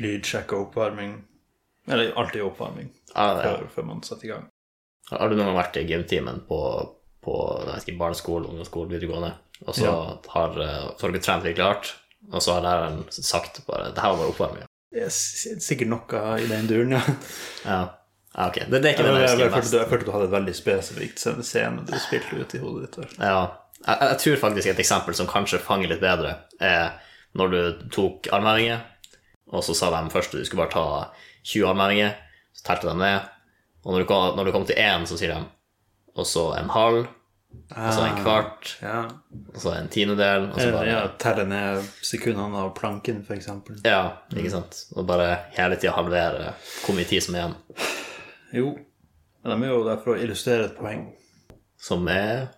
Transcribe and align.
lydsjekk 0.00 0.52
og 0.56 0.68
oppvarming. 0.68 1.14
Eller 1.88 2.12
alltid 2.16 2.42
oppvarming 2.42 2.90
ah, 3.14 3.34
ja. 3.36 3.42
før, 3.42 3.66
før 3.74 3.84
man 3.90 4.02
setter 4.02 4.24
i 4.24 4.30
gang. 4.32 4.46
Har 5.10 5.28
du 5.28 5.36
noen 5.36 5.50
gang 5.50 5.58
vært 5.58 5.76
i 5.76 5.84
gymtimen 5.84 6.38
på, 6.48 6.60
på 7.24 7.34
ikke, 7.76 7.96
barneskole, 8.00 8.48
ungdomsskole, 8.48 8.88
videregående, 8.94 9.34
og 9.66 9.74
så 9.76 9.84
Ja. 9.84 9.96
har, 10.32 10.56
eh, 10.64 10.86
så 10.96 11.06
har 11.06 11.12
du 11.12 11.18
trent 11.20 11.44
virkelig 11.44 11.66
hardt, 11.66 11.90
og 12.32 12.40
så 12.42 12.54
har 12.56 12.64
læreren 12.64 13.02
sagt 13.12 13.60
bare 13.66 13.90
Det 13.92 14.00
her 14.00 14.14
var 14.14 14.22
bare 14.22 14.32
oppvarming. 14.32 14.64
Yes, 14.94 15.18
sikkert 15.60 15.88
noe 15.90 16.22
i 16.40 16.46
den 16.48 16.66
duren, 16.70 16.92
ja. 16.96 17.02
Ja. 17.66 17.82
Ah, 18.34 18.48
ok. 18.48 18.54
Det, 18.70 18.80
det 18.82 18.88
er 18.88 18.94
ikke 18.96 19.04
Jeg, 19.04 19.12
det 19.14 19.20
jeg 19.20 19.50
husker 19.50 19.56
mest. 19.56 19.74
jeg 19.74 19.88
følte 19.90 20.06
du 20.06 20.12
hadde 20.14 20.24
et 20.30 20.32
veldig 20.32 20.54
spesifikt 20.58 21.20
scene 21.46 21.84
du 21.86 21.92
spilte 22.02 22.40
ut 22.40 22.54
i 22.54 22.58
hodet 22.62 22.86
ditt. 22.88 22.96
der. 22.96 23.26
Ja. 23.28 23.42
Jeg, 23.86 23.98
jeg 24.08 24.18
tror 24.24 24.36
faktisk 24.48 24.68
et 24.72 24.80
eksempel 24.82 25.14
som 25.14 25.28
kanskje 25.30 25.60
fanger 25.62 25.92
litt 25.92 26.00
bedre, 26.02 26.32
er 26.58 26.96
når 27.34 27.52
du 27.52 27.88
tok 27.94 28.26
armhevinger, 28.32 28.80
og 29.54 29.64
så 29.66 29.74
sa 29.78 29.90
de 29.94 30.10
først 30.12 30.34
at 30.34 30.40
du 30.42 30.46
skulle 30.48 30.64
bare 30.66 30.74
ta 30.74 30.84
20 31.44 31.68
armhevinger, 31.70 32.14
så 32.54 32.64
telte 32.68 32.90
de 32.90 32.96
ned, 33.00 33.28
og 33.84 33.92
når 33.94 34.04
du 34.04 34.08
kom, 34.08 34.36
når 34.38 34.48
du 34.48 34.52
kom 34.54 34.64
til 34.68 34.78
én, 34.80 35.04
så 35.06 35.18
sier 35.20 35.34
de 35.34 35.42
og 36.14 36.26
så 36.30 36.44
en 36.60 36.68
halv, 36.70 37.06
og 37.74 37.90
så 37.94 38.04
en 38.06 38.16
kvart, 38.22 38.72
Ja. 38.82 39.00
og 39.54 39.58
så 39.62 39.72
en 39.78 39.88
tiendedel, 39.90 40.48
og 40.52 40.58
så 40.60 40.70
bare 40.74 40.86
ja, 40.90 41.00
telle 41.22 41.44
ned 41.50 41.82
sekundene 42.06 42.56
av 42.64 42.72
planken, 42.78 43.20
eksempel. 43.34 43.80
Ja, 43.86 44.16
ikke 44.34 44.50
sant? 44.54 44.78
Og 44.94 45.06
bare 45.06 45.28
hele 45.56 45.76
tida 45.78 45.94
halvere 45.96 46.52
hvor 46.84 46.94
mye 46.98 47.06
tid 47.10 47.22
som 47.26 47.34
er 47.34 47.44
igjen. 47.44 47.56
Jo, 48.54 48.72
men 49.42 49.60
de 49.62 49.66
er 49.68 49.74
jo 49.74 49.84
der 49.86 49.98
for 50.04 50.14
å 50.14 50.22
illustrere 50.22 50.68
et 50.70 50.76
poeng. 50.78 51.08
Som 51.78 52.06
er 52.08 52.48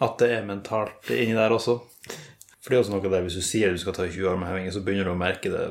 At 0.00 0.14
det 0.22 0.30
er 0.32 0.46
mentalt 0.48 1.10
inni 1.12 1.34
der 1.36 1.52
også. 1.52 1.74
For 2.60 2.72
det 2.72 2.76
er 2.76 2.84
også 2.84 2.92
noe 2.92 3.12
der 3.12 3.24
hvis 3.24 3.38
du 3.38 3.44
sier 3.44 3.72
du 3.72 3.80
skal 3.80 3.96
ta 3.96 4.06
20 4.08 4.28
armhevinger, 4.34 4.72
så 4.74 4.82
begynner 4.84 5.08
du 5.08 5.14
å 5.14 5.20
merke 5.20 5.52
det 5.52 5.64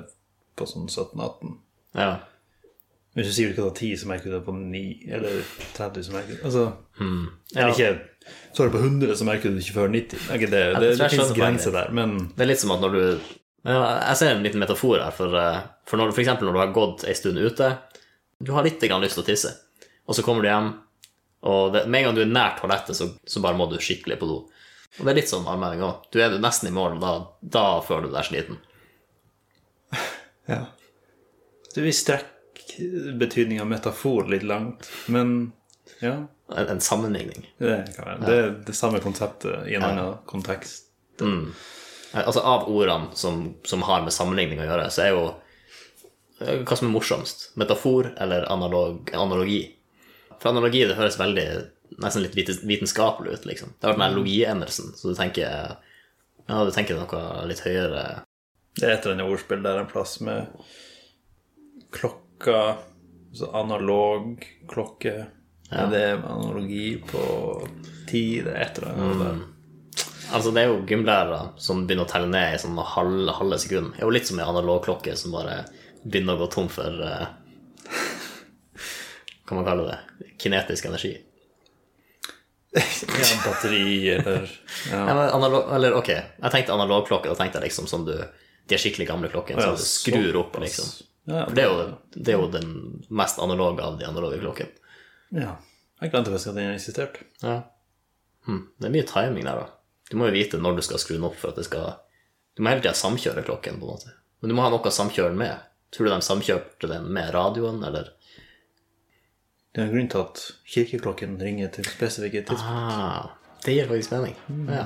på 0.58 0.68
sånn 0.70 0.90
17-18. 0.90 1.58
Ja. 1.98 2.12
Hvis 3.18 3.30
du 3.30 3.34
sier 3.34 3.50
du 3.50 3.56
skal 3.56 3.70
ta 3.70 3.82
10, 3.82 4.00
så 4.02 4.10
merker 4.10 4.30
du 4.30 4.36
det 4.38 4.46
på 4.46 4.54
9, 4.56 4.82
eller 5.18 5.42
30, 5.78 6.06
så 6.06 6.16
merker 6.16 6.38
du 6.38 6.46
Altså, 6.50 6.66
Ja. 7.00 7.62
eller 7.62 7.74
ikke 7.74 7.92
Så 8.54 8.64
er 8.64 8.70
det 8.70 8.74
på 8.74 8.84
100, 8.84 9.16
så 9.18 9.26
merker 9.26 9.50
du 9.50 9.58
det 9.58 9.66
ikke 9.66 9.78
før 9.78 9.94
90. 9.94 10.18
Det, 10.18 10.30
er 10.30 10.40
ikke 10.40 10.52
det, 10.52 10.64
det, 10.80 10.90
det, 10.98 11.12
finnes 11.12 11.36
grenser 11.38 11.72
der, 11.72 11.92
men 11.92 12.18
Det 12.36 12.46
er 12.46 12.52
litt 12.52 12.62
som 12.62 12.72
at 12.72 12.82
når 12.82 12.92
du 12.98 13.02
ja, 13.66 13.80
Jeg 14.10 14.18
ser 14.18 14.36
en 14.36 14.44
liten 14.44 14.62
metafor 14.62 15.02
her, 15.04 15.12
for, 15.12 15.36
eh, 15.36 15.62
for 15.86 15.98
når, 15.98 16.14
for 16.14 16.22
eksempel 16.22 16.48
når 16.48 16.54
du 16.54 16.60
har 16.60 16.76
gått 16.76 17.04
ei 17.06 17.16
stund 17.18 17.38
ute, 17.38 17.74
du 18.40 18.54
har 18.56 18.64
litt 18.64 18.80
grann 18.82 19.04
lyst 19.04 19.18
til 19.20 19.26
å 19.26 19.30
tisse, 19.30 19.52
og 20.08 20.16
så 20.16 20.24
kommer 20.24 20.42
du 20.42 20.48
hjem, 20.48 20.70
og 21.50 21.74
det, 21.74 21.84
med 21.88 22.00
en 22.00 22.06
gang 22.08 22.16
du 22.16 22.22
er 22.24 22.32
nær 22.32 22.56
toalettet, 22.60 22.96
så, 22.96 23.10
så 23.28 23.42
bare 23.44 23.58
må 23.60 23.68
du 23.70 23.76
skikkelig 23.84 24.20
på 24.22 24.30
do. 24.30 24.38
Og 24.98 25.06
det 25.06 25.12
er 25.12 25.18
litt 25.20 25.32
sånn 25.32 25.48
armheving 25.48 25.84
òg. 25.86 26.10
Du 26.12 26.18
er 26.24 26.34
nesten 26.42 26.72
i 26.72 26.74
mål, 26.76 26.98
og 26.98 27.04
da, 27.04 27.14
da 27.58 27.64
føler 27.86 28.10
du 28.10 28.18
deg 28.18 28.28
sliten. 28.30 28.60
Ja. 30.50 30.64
Du 31.76 31.84
vil 31.84 31.94
strekke 31.94 33.14
betydningen 33.22 33.62
av 33.62 33.68
metafor 33.70 34.26
litt 34.32 34.42
langt, 34.50 34.88
men 35.06 35.52
ja. 36.02 36.16
En, 36.50 36.68
en 36.74 36.80
sammenligning. 36.82 37.44
Det 37.62 37.76
kan 37.94 38.08
være. 38.08 38.24
Det 38.26 38.38
er 38.40 38.56
det 38.66 38.74
samme 38.74 38.98
konseptet 39.04 39.68
i 39.70 39.76
en 39.78 39.86
annen 39.86 40.16
kontekst. 40.26 40.88
Altså 42.18 42.42
Av 42.42 42.66
ordene 42.72 43.14
som, 43.14 43.44
som 43.62 43.84
har 43.86 44.02
med 44.02 44.16
sammenligning 44.16 44.64
å 44.64 44.66
gjøre, 44.66 44.88
så 44.90 45.04
er 45.04 45.12
jo 45.14 45.26
eh, 46.42 46.64
hva 46.64 46.78
som 46.80 46.90
er 46.90 46.96
morsomst. 46.96 47.52
Metafor 47.62 48.10
eller 48.18 48.48
analog, 48.50 49.12
analogi. 49.14 49.62
For 50.40 50.50
analogi 50.50 50.88
det 50.90 50.98
høres 50.98 51.20
veldig 51.22 51.48
nesten 52.00 52.24
litt 52.26 52.36
vitenskapelig 52.64 53.38
ut, 53.38 53.48
liksom. 53.50 53.74
Det 53.78 53.88
har 53.88 53.94
vært 53.94 54.00
den 54.00 54.08
her 54.08 54.18
logiendelsen, 54.18 54.94
så 54.98 55.12
du 55.12 55.18
tenker 55.20 55.78
ja, 56.50 56.64
du 56.66 56.72
tenker 56.74 56.98
noe 56.98 57.48
litt 57.50 57.62
høyere 57.62 58.04
Det 58.80 58.88
er 58.88 58.96
et 58.96 59.04
eller 59.06 59.18
annet 59.18 59.34
ordspill 59.34 59.66
der 59.66 59.82
en 59.82 59.90
plass 59.90 60.16
med 60.26 60.48
klokka 61.94 62.62
Så 63.36 63.52
analog 63.54 64.42
klokke 64.70 65.14
ja. 65.70 65.86
Det 65.86 66.00
er 66.02 66.24
analogi 66.26 66.96
på 67.06 67.22
tid, 68.10 68.48
et 68.48 68.80
eller 68.82 68.94
annet 68.96 69.26
Mm. 69.30 69.48
Altså, 70.30 70.52
det 70.54 70.62
er 70.62 70.68
jo 70.70 70.82
gymlærere 70.86 71.40
som 71.58 71.88
begynner 71.88 72.06
å 72.06 72.10
telle 72.10 72.28
ned 72.30 72.54
i 72.54 72.58
sånn 72.62 72.78
halve, 72.78 73.34
halve 73.34 73.58
sekund. 73.62 73.96
Det 73.96 74.04
er 74.04 74.06
jo 74.06 74.14
litt 74.14 74.28
som 74.30 74.38
en 74.38 74.52
analogklokke 74.52 75.16
som 75.18 75.34
bare 75.34 75.64
begynner 76.04 76.38
å 76.38 76.44
gå 76.44 76.48
tom 76.54 76.70
for 76.70 77.02
uh, 77.02 77.32
Hva 79.50 79.58
man 79.58 79.66
kaller 79.66 79.90
det? 79.90 80.28
Kinetisk 80.42 80.86
energi. 80.86 81.16
Ja, 82.74 83.30
batteri 83.46 84.10
eller 84.14 84.44
Ja, 84.92 85.00
ja. 85.08 85.30
analog, 85.34 85.72
eller 85.76 85.96
ok, 85.98 86.10
jeg 86.14 86.52
tenkte 86.54 86.76
analogklokke, 86.76 87.30
da 87.32 87.36
tenkte 87.40 87.58
jeg 87.58 87.72
liksom 87.72 87.88
som 87.90 88.04
du 88.06 88.14
De 88.70 88.78
skikkelig 88.78 89.08
gamle 89.10 89.32
klokkene 89.34 89.64
som 89.64 89.74
du 89.74 89.82
skrur 89.82 90.36
opp, 90.44 90.60
liksom. 90.62 90.92
Ja, 91.30 91.48
For 91.48 91.56
det 91.58 91.64
er, 91.64 91.72
jo, 91.74 91.88
det 92.14 92.34
er 92.34 92.38
jo 92.38 92.52
den 92.54 92.70
mest 93.10 93.40
analoge 93.42 93.82
av 93.86 93.98
de 94.00 94.06
analoge 94.06 94.38
klokkene. 94.44 94.94
ja. 95.34 95.56
Jeg 96.00 96.14
glemte 96.14 96.32
faktisk 96.32 96.54
at 96.54 96.56
den 96.56 96.70
eksisterte. 96.72 97.26
Ja. 97.44 97.56
Hm. 98.48 98.62
Det 98.80 98.88
er 98.88 98.94
mye 98.94 99.08
timing 99.10 99.44
der, 99.44 99.58
da. 99.66 99.66
Du 100.08 100.14
må 100.16 100.30
jo 100.30 100.36
vite 100.38 100.58
når 100.62 100.78
du 100.78 100.82
skal 100.86 101.02
skru 101.02 101.18
den 101.18 101.26
opp 101.28 101.36
for 101.36 101.52
at 101.52 101.58
det 101.60 101.66
skal 101.68 101.90
Du 102.56 102.62
må 102.64 102.72
hele 102.72 102.80
tida 102.86 102.94
samkjøre 102.96 103.44
klokken, 103.44 103.82
på 103.82 103.84
en 103.90 103.92
måte. 103.98 104.14
Men 104.40 104.54
du 104.54 104.56
må 104.56 104.64
ha 104.64 104.70
noe 104.72 104.80
å 104.88 104.94
samkjøre 104.96 105.34
den 105.34 105.42
med. 105.42 105.66
Tror 105.92 106.08
du 106.08 106.12
de 106.14 106.22
samkjørte 106.24 106.88
den 106.94 107.10
med 107.18 107.34
radioen, 107.36 107.82
eller? 107.84 108.14
Det 109.76 109.82
er 109.82 109.86
en 109.86 109.92
grunn 109.94 110.08
til 110.10 110.18
at 110.18 110.40
kirkeklokken 110.66 111.42
ringer 111.42 111.68
til 111.70 111.86
spesifikke 111.86 112.42
tidspunkt. 112.42 112.94
Ah, 112.94 113.28
det 113.66 113.76
gir 113.76 113.88
faktisk 113.88 114.12
mening. 114.12 114.36
Ja. 114.70 114.86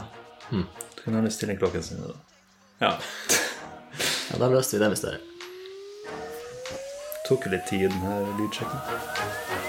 Du 0.51 1.03
kan 1.03 1.13
gjerne 1.13 1.31
stille 1.31 1.55
klokken 1.57 1.83
sin. 1.83 1.97
da. 2.03 2.11
Ja. 2.81 2.91
ja, 4.31 4.37
da 4.39 4.49
løste 4.51 4.77
vi 4.77 4.83
det 4.83 4.89
mysteriet. 4.91 5.21
Tok 7.29 7.45
jo 7.45 7.53
litt 7.55 7.69
tid, 7.69 7.87
den 7.87 8.03
her 8.03 8.27
lydsjekken. 8.41 9.62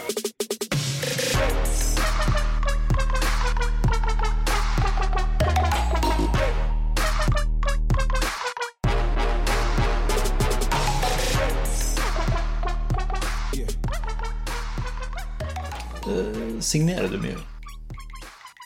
Signerer 16.74 17.06
du 17.12 17.18
mye? 17.22 17.36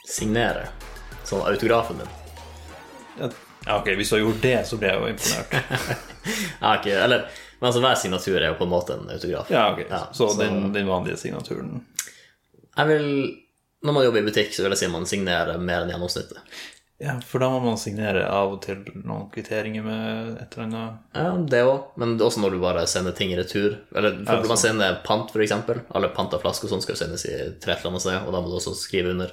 Signere. 0.08 0.68
Sånn 1.28 1.42
autografen 1.44 1.98
din. 2.00 2.14
Ja, 3.66 3.74
ok, 3.82 3.90
hvis 3.98 4.08
du 4.08 4.14
har 4.16 4.22
gjort 4.22 4.40
det, 4.42 4.54
så 4.68 4.78
blir 4.80 4.94
jeg 4.94 5.02
jo 5.02 5.10
imponert. 5.12 6.04
Ja, 6.60 6.74
ok, 6.78 6.86
eller, 6.92 7.22
men 7.60 7.66
altså, 7.68 7.80
hver 7.80 7.94
signatur 8.00 8.36
er 8.40 8.50
jo 8.50 8.56
på 8.58 8.64
en 8.66 8.72
måte 8.72 8.96
en 8.98 9.06
autograf. 9.12 9.48
Ja, 9.52 9.66
ok. 9.72 9.78
Ja, 9.90 10.00
så 10.12 10.28
så- 10.28 10.40
den, 10.40 10.72
den 10.74 10.88
vanlige 10.88 11.16
signaturen 11.20 11.82
Jeg 12.76 12.86
vil, 12.90 13.06
når 13.84 13.92
man 13.96 14.04
jobber 14.04 14.20
i 14.20 14.26
butikk, 14.26 14.52
så 14.56 14.62
vil 14.64 14.72
jeg 14.74 14.80
si 14.82 14.88
man 14.92 15.06
signerer 15.08 15.58
mer 15.60 15.84
enn 15.84 15.92
gjennomsnittet. 15.92 16.40
Ja, 16.98 17.12
for 17.22 17.38
da 17.38 17.46
må 17.52 17.60
man 17.62 17.76
signere 17.78 18.24
av 18.26 18.56
og 18.56 18.62
til 18.64 18.80
noen 19.06 19.28
kvitteringer 19.30 19.84
med 19.86 20.32
et 20.42 20.56
eller 20.56 20.64
annet 20.66 21.14
Ja, 21.14 21.28
det 21.52 21.60
òg, 21.62 21.84
men 22.02 22.16
også 22.18 22.40
når 22.42 22.56
du 22.56 22.58
bare 22.64 22.82
sender 22.90 23.14
ting 23.14 23.30
i 23.30 23.36
retur. 23.38 23.76
Eller 23.94 24.16
for 24.24 24.32
Ja, 24.34 24.40
man 24.42 24.56
sånn. 24.56 24.62
sender 24.64 24.96
pant, 25.06 25.30
eksempel. 25.46 25.84
Alle 25.94 26.08
panta 26.16 26.40
flasker 26.42 26.66
og 26.66 26.72
sånn 26.74 26.82
skal 26.82 26.96
sendes 26.98 27.24
i 27.28 27.34
et 27.36 27.68
eller 27.68 28.02
sted, 28.02 28.18
og 28.26 28.32
da 28.34 28.40
må 28.42 28.50
du 28.50 28.56
også 28.58 28.74
skrive 28.74 29.10
under. 29.14 29.30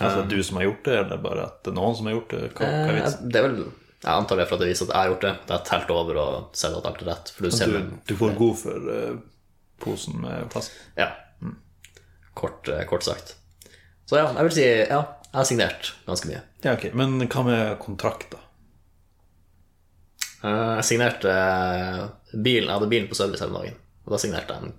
Altså 0.00 0.26
du 0.28 0.36
som 0.42 0.56
har 0.60 0.64
gjort 0.68 0.84
det, 0.84 0.98
eller 0.98 1.16
bare 1.24 1.46
at 1.48 1.62
det 1.64 1.72
er 1.72 1.78
noen 1.80 1.96
som 1.96 2.06
har 2.10 2.14
gjort 2.18 2.30
det? 2.36 2.42
Hva, 2.52 2.66
hva 2.68 2.68
er 2.68 2.90
Eh, 2.90 3.00
vitsen? 3.02 3.28
det 3.32 3.40
er 3.40 3.48
vel 3.48 3.56
Jeg 4.00 4.12
antar 4.16 4.36
det 4.36 4.44
er 4.44 4.48
for 4.48 4.56
at 4.56 4.60
det 4.60 4.68
viser 4.70 4.84
at 4.88 4.92
jeg 4.94 5.00
har 5.00 5.10
gjort 5.14 5.24
det. 5.26 5.32
Det 5.46 5.54
er 5.56 5.64
telt 5.68 5.90
over 5.90 6.16
og 6.16 6.56
sett 6.56 6.76
at 6.76 6.86
alt 6.88 7.02
er 7.02 7.08
rett. 7.10 7.32
Du 7.40 7.50
ser 7.50 7.66
Du, 7.72 7.90
du 8.08 8.14
får 8.16 8.36
god 8.36 8.56
for 8.56 8.76
uh, 8.88 9.16
posen 9.80 10.20
med 10.20 10.46
flasker? 10.52 10.76
Ja. 10.96 11.08
Kort, 12.34 12.68
uh, 12.68 12.84
kort 12.88 13.02
sagt. 13.04 13.34
Så 14.08 14.16
ja, 14.16 14.26
jeg 14.32 14.44
vil 14.48 14.54
si 14.56 14.64
ja, 14.88 15.02
jeg 15.30 15.38
har 15.38 15.46
signert 15.46 15.92
ganske 16.06 16.26
mye. 16.30 16.40
Ja, 16.64 16.72
ok. 16.74 16.88
Men 16.98 17.18
hva 17.30 17.42
med 17.46 17.76
kontrakt, 17.82 18.30
da? 18.32 18.40
Eh, 20.44 20.76
Jeg 20.80 20.86
signerte 20.88 21.30
eh, 21.32 22.04
bilen, 22.34 22.68
jeg 22.68 22.74
hadde 22.76 22.88
bilen 22.90 23.08
på 23.10 23.18
service 23.18 23.42
hele 23.44 23.56
dagen, 23.58 23.76
og 24.06 24.14
da 24.14 24.20
signerte 24.22 24.54
jeg 24.56 24.64
en 24.70 24.76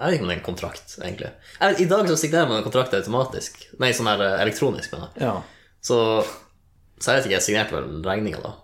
Jeg 0.00 0.06
vet 0.06 0.14
ikke 0.16 0.24
om 0.24 0.30
det 0.30 0.34
er 0.36 0.40
en 0.40 0.46
kontrakt, 0.46 0.94
egentlig. 1.02 1.30
Jeg 1.60 1.72
vet, 1.74 1.80
I 1.84 1.88
dag 1.90 2.06
så 2.08 2.16
signerer 2.16 2.48
man 2.48 2.58
en 2.62 2.64
kontrakt 2.64 2.94
automatisk. 2.96 3.58
Nei, 3.82 3.90
sånn 3.96 4.08
her 4.08 4.22
eh, 4.24 4.38
elektronisk, 4.46 4.94
mener 4.94 5.10
jeg. 5.12 5.26
Ja. 5.28 5.34
Så, 5.84 5.98
så 6.96 7.10
jeg 7.12 7.18
vet 7.20 7.26
ikke, 7.28 7.36
jeg 7.36 7.44
signerte 7.46 7.76
vel 7.76 8.00
regninga 8.06 8.40
da. 8.44 8.54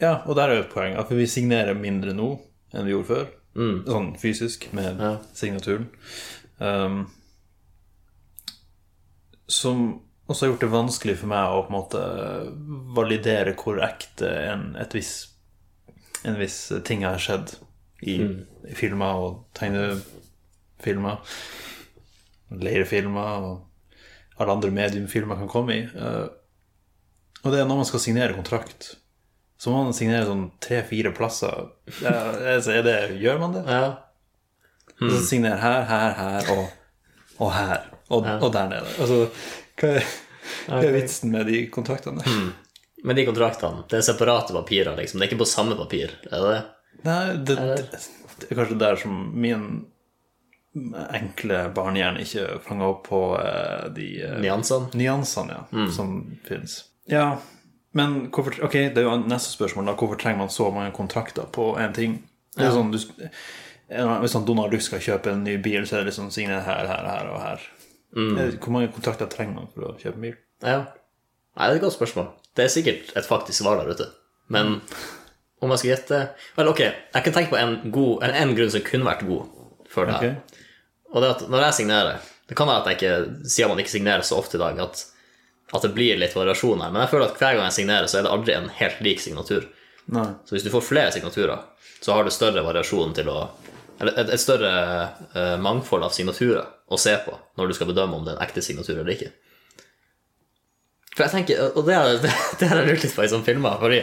ja, 0.00 0.12
og 0.26 0.36
der 0.38 0.48
er 0.52 0.60
jo 0.60 0.64
et 0.68 0.72
poeng. 0.72 0.94
At 1.02 1.10
vi 1.10 1.26
signerer 1.30 1.74
mindre 1.78 2.14
nå 2.14 2.30
enn 2.72 2.86
vi 2.86 2.94
gjorde 2.94 3.10
før. 3.10 3.28
Sånn 3.90 4.12
fysisk, 4.22 4.68
med 4.72 5.02
signaturen. 5.36 5.88
Um, 6.62 7.00
som 9.50 10.00
også 10.30 10.46
har 10.46 10.52
gjort 10.52 10.64
det 10.64 10.72
vanskelig 10.72 11.16
for 11.18 11.30
meg 11.32 11.52
å 11.52 11.64
på 11.66 11.72
en 11.72 11.76
måte 11.76 12.02
validere 12.96 13.56
hvor 13.58 13.80
ekte 13.82 14.30
en, 14.52 14.68
viss, 14.94 15.14
en 16.22 16.38
viss 16.38 16.60
ting 16.86 17.02
har 17.06 17.18
skjedd 17.20 17.56
i, 18.06 18.20
i 18.70 18.76
filmer 18.78 19.24
og 19.24 19.40
tegnefilmer. 19.58 21.18
Leirefilmer 22.50 23.48
og 23.48 24.40
alle 24.40 24.56
andre 24.56 24.70
mediumfilmer 24.74 25.42
kan 25.42 25.50
komme 25.50 25.76
i. 25.76 25.82
Eh, 25.84 26.28
og 27.42 27.52
det 27.52 27.60
er 27.60 27.68
når 27.68 27.82
man 27.82 27.88
skal 27.88 28.02
signere 28.02 28.36
kontrakt, 28.36 28.94
så 29.60 29.72
må 29.72 29.82
man 29.84 29.96
signere 29.96 30.28
sånn 30.28 30.46
tre-fire 30.62 31.12
plasser. 31.16 31.72
Ja, 32.00 32.14
altså, 32.54 32.78
det, 32.84 32.96
gjør 33.20 33.42
man 33.42 33.56
det? 33.56 33.64
Ja. 33.68 33.90
Og 35.00 35.12
så 35.12 35.20
signere 35.24 35.60
her, 35.60 35.84
her, 35.88 36.14
her 36.16 36.50
og, 36.54 36.66
og 37.40 37.52
her. 37.54 37.86
Og, 38.10 38.26
og 38.26 38.50
der 38.54 38.70
nede. 38.72 38.96
Altså, 39.00 39.20
hva 39.80 39.94
er, 39.98 40.10
hva 40.66 40.80
er 40.82 40.96
vitsen 40.96 41.32
med 41.32 41.48
de 41.50 41.62
kontraktene? 41.72 42.24
Men 43.04 43.16
de 43.16 43.24
kontraktene, 43.28 43.84
det 43.88 44.00
er 44.00 44.04
separate 44.04 44.52
papirer, 44.56 44.92
liksom. 44.98 45.20
Det 45.20 45.26
er 45.26 45.32
ikke 45.32 45.44
på 45.44 45.48
samme 45.48 45.76
papir, 45.78 46.12
er 46.28 46.44
det? 46.44 46.58
Nei, 47.06 47.20
det, 47.48 47.56
det, 47.56 48.02
det 48.42 48.50
er 48.50 48.58
kanskje 48.58 48.80
der 48.80 48.98
som 49.00 49.22
min 49.40 49.70
enkle 51.16 51.64
barnehjerne 51.74 52.22
ikke 52.22 52.60
fanger 52.62 52.92
opp 52.92 53.06
på 53.08 53.22
uh, 53.34 53.88
de 53.94 54.10
uh, 54.22 54.36
Nyansene? 54.42 54.92
nyansene 54.94 55.56
ja, 55.56 55.86
som 55.94 56.12
fins. 56.46 56.76
Ja, 57.10 57.40
men 57.96 58.28
hvorfor 58.30 58.60
Ok, 58.68 58.76
det 58.94 59.00
er 59.02 59.08
jo 59.08 59.16
neste 59.24 59.56
spørsmål, 59.56 59.88
da. 59.90 59.96
Hvorfor 59.98 60.20
trenger 60.20 60.44
man 60.44 60.52
så 60.52 60.68
mange 60.74 60.92
kontrakter 60.94 61.48
på 61.50 61.72
én 61.80 61.96
ting? 61.96 62.20
Det 62.54 62.68
er 62.68 62.74
sånn, 62.74 62.92
du, 62.92 63.00
hvis 63.90 64.34
sånn 64.36 64.46
Donald 64.46 64.70
Duck 64.72 64.84
skal 64.86 65.02
kjøpe 65.02 65.32
en 65.32 65.44
ny 65.46 65.56
bil, 65.62 65.82
så 65.86 65.98
er 65.98 66.04
det 66.04 66.12
liksom 66.12 66.30
signer 66.34 66.62
her, 66.66 66.86
her, 66.86 67.06
her 67.10 67.30
og 67.32 67.40
her. 67.42 67.64
Mm. 68.14 68.36
Hvor 68.58 68.74
mange 68.74 68.90
kontrakter 68.94 69.30
trenger 69.30 69.56
man 69.56 69.70
for 69.74 69.88
å 69.88 69.96
kjøpe 69.98 70.18
en 70.18 70.26
bil? 70.28 70.36
Ja. 70.62 70.80
Nei, 71.56 71.66
det 71.66 71.72
er 71.72 71.78
et 71.80 71.84
godt 71.84 71.96
spørsmål. 71.96 72.30
Det 72.56 72.66
er 72.66 72.72
sikkert 72.72 73.10
et 73.18 73.26
faktisk 73.26 73.62
svar 73.62 73.80
der 73.80 73.90
ute. 73.90 74.06
Men 74.50 74.78
om 75.60 75.70
jeg 75.74 75.82
skal 75.82 75.90
gjette 75.90 76.18
Vel, 76.56 76.70
ok, 76.72 76.80
jeg 76.82 77.24
kan 77.26 77.34
tenke 77.36 77.52
på 77.52 77.58
en, 77.60 77.76
god, 77.92 78.24
en, 78.26 78.34
en 78.42 78.54
grunn 78.56 78.72
som 78.72 78.84
kunne 78.86 79.06
vært 79.06 79.26
god 79.28 79.50
for 79.90 80.08
det 80.08 80.16
her. 80.16 80.34
Okay. 80.34 80.66
Og 81.10 81.22
det 81.22 81.28
er 81.28 81.34
at 81.34 81.44
når 81.50 81.64
jeg 81.66 81.76
signerer 81.80 82.28
Det 82.46 82.56
kan 82.58 82.70
være 82.70 82.82
at 82.82 82.88
jeg 82.90 82.98
ikke, 82.98 83.48
siden 83.50 83.72
man 83.72 83.82
ikke 83.82 83.92
signerer 83.92 84.26
så 84.26 84.38
ofte 84.40 84.58
i 84.58 84.62
dag, 84.62 84.78
at, 84.82 85.02
at 85.74 85.84
det 85.86 85.92
blir 85.94 86.18
litt 86.18 86.34
variasjon 86.34 86.82
her. 86.82 86.90
Men 86.90 87.04
jeg 87.04 87.12
føler 87.12 87.28
at 87.28 87.36
hver 87.38 87.58
gang 87.58 87.68
jeg 87.68 87.76
signerer, 87.76 88.08
så 88.10 88.18
er 88.18 88.26
det 88.26 88.32
aldri 88.34 88.56
en 88.56 88.70
helt 88.74 89.04
lik 89.06 89.22
signatur. 89.22 89.68
Nei. 90.10 90.26
Så 90.46 90.56
hvis 90.56 90.66
du 90.66 90.72
får 90.72 90.82
flere 90.82 91.12
signaturer, 91.14 91.62
så 92.02 92.16
har 92.16 92.26
du 92.26 92.32
større 92.34 92.64
variasjon 92.66 93.14
til 93.14 93.30
å 93.30 93.36
et, 94.00 94.30
et 94.32 94.40
større 94.40 94.72
eh, 95.34 95.56
mangfold 95.60 96.04
av 96.06 96.14
signaturer 96.16 96.64
å 96.90 96.98
se 96.98 97.12
på 97.24 97.34
når 97.58 97.68
du 97.70 97.76
skal 97.76 97.90
bedømme 97.90 98.16
om 98.16 98.24
det 98.24 98.32
er 98.34 98.40
en 98.40 98.46
ekte 98.46 98.62
signatur 98.64 98.98
eller 98.98 99.12
ikke. 99.14 99.30
For 101.16 101.26
jeg 101.26 101.34
tenker, 101.34 101.72
Og 101.76 101.86
det 101.88 101.96
har 101.98 102.80
jeg 102.80 102.88
lurt 102.88 103.04
litt 103.04 103.14
på 103.16 103.24
i 103.26 103.30
sånne 103.32 103.46
filmer. 103.46 103.78
fordi 103.82 104.02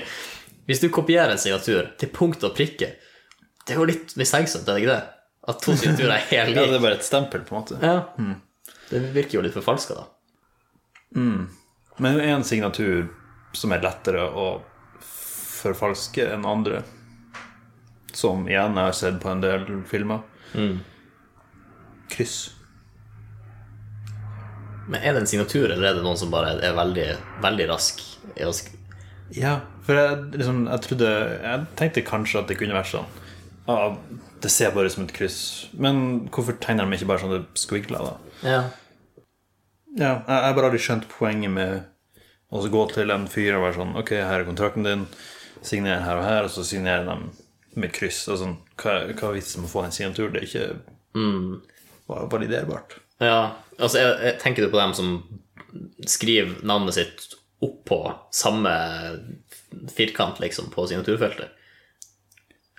hvis 0.67 0.81
du 0.83 0.89
kopierer 0.91 1.31
en 1.31 1.39
signatur 1.41 1.93
til 1.97 2.11
punkt 2.13 2.43
og 2.43 2.53
prikke, 2.57 2.91
det 3.65 3.73
er 3.75 3.79
jo 3.79 3.87
litt 3.87 4.13
mistenksomt, 4.19 4.67
er 4.67 4.75
det 4.75 4.83
ikke 4.83 4.93
det? 4.95 5.03
At 5.47 5.61
to 5.63 5.75
signaturer 5.79 6.17
er 6.17 6.25
helt 6.29 6.55
Ja, 6.59 6.65
det 6.67 6.75
er 6.75 6.83
bare 6.83 6.99
et 6.99 7.07
stempel, 7.07 7.45
på 7.47 7.55
en 7.55 7.61
måte. 7.61 7.79
Ja. 7.79 8.33
Det 8.89 8.99
virker 9.15 9.39
jo 9.39 9.45
litt 9.45 9.55
forfalska, 9.55 9.95
da. 9.95 10.07
Men 11.17 12.19
det 12.19 12.25
er 12.27 12.33
en 12.35 12.43
signatur 12.45 13.07
som 13.55 13.71
er 13.73 13.81
lettere 13.83 14.27
å 14.27 14.47
forfalske 15.07 16.27
enn 16.35 16.45
andre. 16.47 16.83
Som 18.17 18.47
igjen 18.49 18.77
jeg 18.77 18.89
har 18.89 18.95
sett 18.97 19.19
på 19.21 19.29
en 19.29 19.43
del 19.43 19.65
filmer. 19.89 20.23
Kryss. 22.09 22.37
Men 24.87 25.03
er 25.03 25.13
det 25.13 25.21
en 25.21 25.29
signatur, 25.29 25.67
eller 25.67 25.89
er 25.89 25.97
det 25.97 26.03
noen 26.05 26.17
som 26.19 26.31
bare 26.31 26.55
er 26.63 26.75
veldig, 26.77 27.07
veldig 27.43 27.65
rask 27.69 27.99
Ja, 29.35 29.57
for 29.83 29.99
jeg, 29.99 30.19
liksom, 30.39 30.61
jeg 30.71 30.83
trodde 30.85 31.09
Jeg 31.43 31.65
tenkte 31.79 32.03
kanskje 32.07 32.39
at 32.39 32.47
det 32.47 32.55
kunne 32.59 32.77
vært 32.77 32.93
sånn 32.93 33.09
ah, 33.67 33.97
Det 34.39 34.51
ser 34.53 34.71
bare 34.71 34.87
ut 34.87 34.95
som 34.95 35.03
et 35.03 35.11
kryss. 35.15 35.39
Men 35.75 36.29
hvorfor 36.31 36.55
tegner 36.63 36.87
de 36.87 36.95
ikke 36.95 37.09
bare 37.09 37.23
sånne 37.25 37.41
squiggler, 37.59 38.07
da? 38.07 38.13
Ja. 38.47 38.61
Ja, 39.97 40.13
jeg 40.21 40.45
har 40.45 40.55
bare 40.55 40.69
aldri 40.69 40.79
skjønt 40.83 41.09
poenget 41.11 41.51
med 41.51 41.87
å 42.53 42.61
gå 42.71 42.83
til 42.93 43.11
en 43.11 43.27
fyr 43.27 43.57
og 43.57 43.65
være 43.65 43.77
sånn 43.81 43.95
Ok, 43.99 44.13
her 44.15 44.39
er 44.39 44.47
kontrakten 44.47 44.87
din. 44.87 45.07
Signer 45.65 45.99
her 46.05 46.21
og 46.21 46.23
her, 46.27 46.47
og 46.47 46.53
så 46.53 46.63
signerer 46.63 47.07
de 47.09 47.46
med 47.77 47.93
kryss. 47.95 48.23
Og 48.31 48.39
sånn, 48.41 48.55
hva, 48.81 48.99
hva 49.13 49.29
er 49.31 49.37
vitsen 49.39 49.61
med 49.63 49.69
å 49.69 49.73
få 49.73 49.83
en 49.85 49.95
signatur? 49.95 50.31
Det 50.33 50.41
er 50.41 50.47
ikke 50.49 50.67
mm. 51.17 51.61
validerbart. 52.33 52.99
ja. 53.23 53.39
Altså, 53.77 53.99
jeg, 54.01 54.13
jeg, 54.25 54.33
tenker 54.41 54.65
du 54.65 54.71
på 54.73 54.79
dem 54.79 54.93
som 54.97 55.09
skriver 56.09 56.63
navnet 56.65 56.95
sitt 56.95 57.35
oppå 57.61 57.99
samme 58.33 58.71
firkant, 59.93 60.39
liksom, 60.41 60.71
på 60.73 60.87
signaturfeltet? 60.89 61.51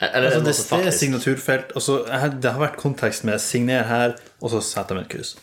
Eller 0.00 0.26
Altså, 0.32 0.40
det, 0.42 0.54
det 0.56 0.80
det 0.82 0.90
er 0.90 0.96
signaturfelt, 0.96 1.72
og 1.78 1.82
så 1.82 2.00
er- 2.06 2.34
det 2.34 2.50
har 2.50 2.58
vært 2.58 2.80
kontekst 2.82 3.22
med 3.24 3.38
'signer 3.38 3.86
her', 3.86 4.18
og 4.42 4.50
så 4.50 4.60
setter 4.62 4.94
de 4.94 5.00
et 5.00 5.08
kryss. 5.08 5.36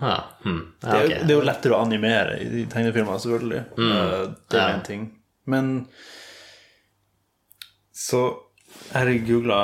ja, 0.00 0.24
okay. 0.44 1.08
Det 1.08 1.16
er, 1.16 1.24
det 1.24 1.30
er 1.30 1.38
jo 1.40 1.48
lettere 1.48 1.72
å 1.72 1.82
animere 1.86 2.36
i 2.40 2.66
tegnefilmer, 2.66 3.18
selvfølgelig. 3.18 3.64
Mm. 3.76 4.36
Det 4.50 4.60
er 4.60 4.68
Ja. 4.68 4.74
en 4.74 4.82
ting. 4.84 5.18
Men 5.46 5.88
Så 7.94 8.36
jeg 8.92 9.22
googla 9.28 9.58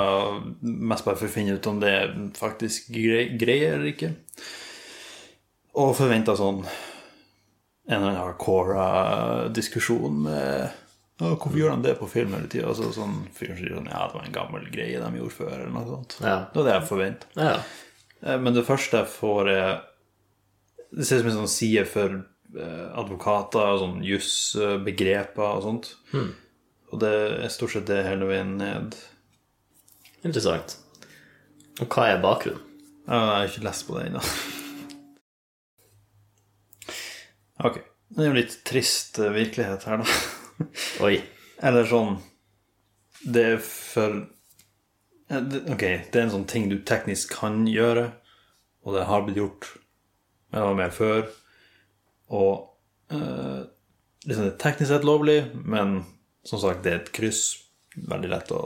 mest 0.62 1.04
bare 1.06 1.18
for 1.20 1.28
å 1.28 1.32
finne 1.32 1.56
ut 1.58 1.66
om 1.70 1.80
det 1.80 1.90
er 1.92 2.14
faktisk 2.38 2.90
grei, 2.92 3.26
greier 3.40 3.76
eller 3.78 3.90
ikke. 3.92 4.12
Og 5.80 5.94
forventa 5.98 6.36
sånn 6.38 6.62
en 6.64 7.98
eller 7.98 8.14
annen 8.14 8.22
hardcore-diskusjon 8.22 10.22
med 10.24 10.80
«Å, 11.22 11.28
Hvorfor 11.38 11.54
gjør 11.60 11.76
de 11.76 11.84
det 11.86 11.92
på 12.00 12.08
film 12.10 12.32
hele 12.34 12.48
tida? 12.50 12.66
Altså, 12.72 12.88
sånn, 12.96 13.20
fyren 13.36 13.58
sier 13.60 13.76
sånn 13.76 13.86
Ja, 13.86 14.00
det 14.10 14.16
var 14.16 14.24
en 14.26 14.32
gammel 14.34 14.64
greie 14.72 14.98
de 14.98 15.18
gjorde 15.20 15.36
før, 15.36 15.52
eller 15.60 15.70
noe 15.70 15.86
sånt. 15.86 16.16
Ja. 16.24 16.40
Det 16.50 16.58
var 16.58 16.64
det 16.66 16.72
jeg 16.74 16.86
forventa. 16.88 17.28
ja. 17.38 17.52
Eh, 18.24 18.38
Men 18.42 18.56
det 18.56 18.64
første 18.66 18.98
jeg 19.02 19.10
får 19.14 19.50
er 19.52 19.68
Det 20.96 21.06
ser 21.06 21.20
ut 21.20 21.22
som 21.22 21.30
en 21.30 21.36
sånn 21.44 21.52
side 21.54 21.84
for 21.90 22.08
advokater 22.54 22.90
advokater, 22.94 23.70
sånn 23.82 23.96
jussbegreper 24.06 25.56
og 25.56 25.62
sånt. 25.64 25.86
Og 26.94 27.00
det 27.02 27.12
er 27.44 27.52
stort 27.52 27.74
sett 27.74 27.88
det 27.90 28.04
hele 28.06 28.28
veien 28.28 28.54
ned. 28.60 28.94
Interessant. 30.24 30.76
Og 31.82 31.88
hva 31.90 32.06
er 32.12 32.22
bakgrunnen? 32.22 32.62
Jeg 33.04 33.24
har 33.28 33.48
ikke 33.50 33.64
lest 33.66 33.84
på 33.88 33.98
det 33.98 34.06
ennå. 34.08 34.22
Ok. 37.66 37.80
Det 38.14 38.22
er 38.22 38.30
jo 38.30 38.36
litt 38.38 38.54
trist 38.68 39.18
eh, 39.18 39.32
virkelighet 39.34 39.84
her, 39.88 40.04
da. 40.04 40.68
Oi. 41.04 41.16
Eller 41.64 41.86
sånn 41.88 42.16
Det 43.24 43.42
er 43.54 43.60
for 43.64 44.22
Eh, 45.30 45.40
Ok, 45.72 45.80
det 45.80 46.18
er 46.18 46.26
en 46.26 46.34
sånn 46.34 46.48
ting 46.50 46.68
du 46.70 46.76
teknisk 46.86 47.32
kan 47.38 47.64
gjøre, 47.68 48.10
og 48.84 48.96
det 48.96 49.06
har 49.08 49.24
blitt 49.24 49.40
gjort. 49.40 49.70
Men 50.50 50.60
det 50.60 50.66
var 50.68 50.78
mer 50.78 50.92
før. 50.94 51.22
Og 52.34 53.14
eh, 53.14 53.62
liksom 54.26 54.44
det 54.44 54.52
er 54.52 54.60
teknisk 54.60 54.92
sett 54.92 55.06
lovlig, 55.08 55.38
men 55.64 56.02
som 56.44 56.60
sagt, 56.62 56.82
det 56.84 56.92
er 56.92 57.02
et 57.02 57.12
kryss. 57.14 57.44
Veldig 57.94 58.30
lett 58.32 58.50
å 58.54 58.62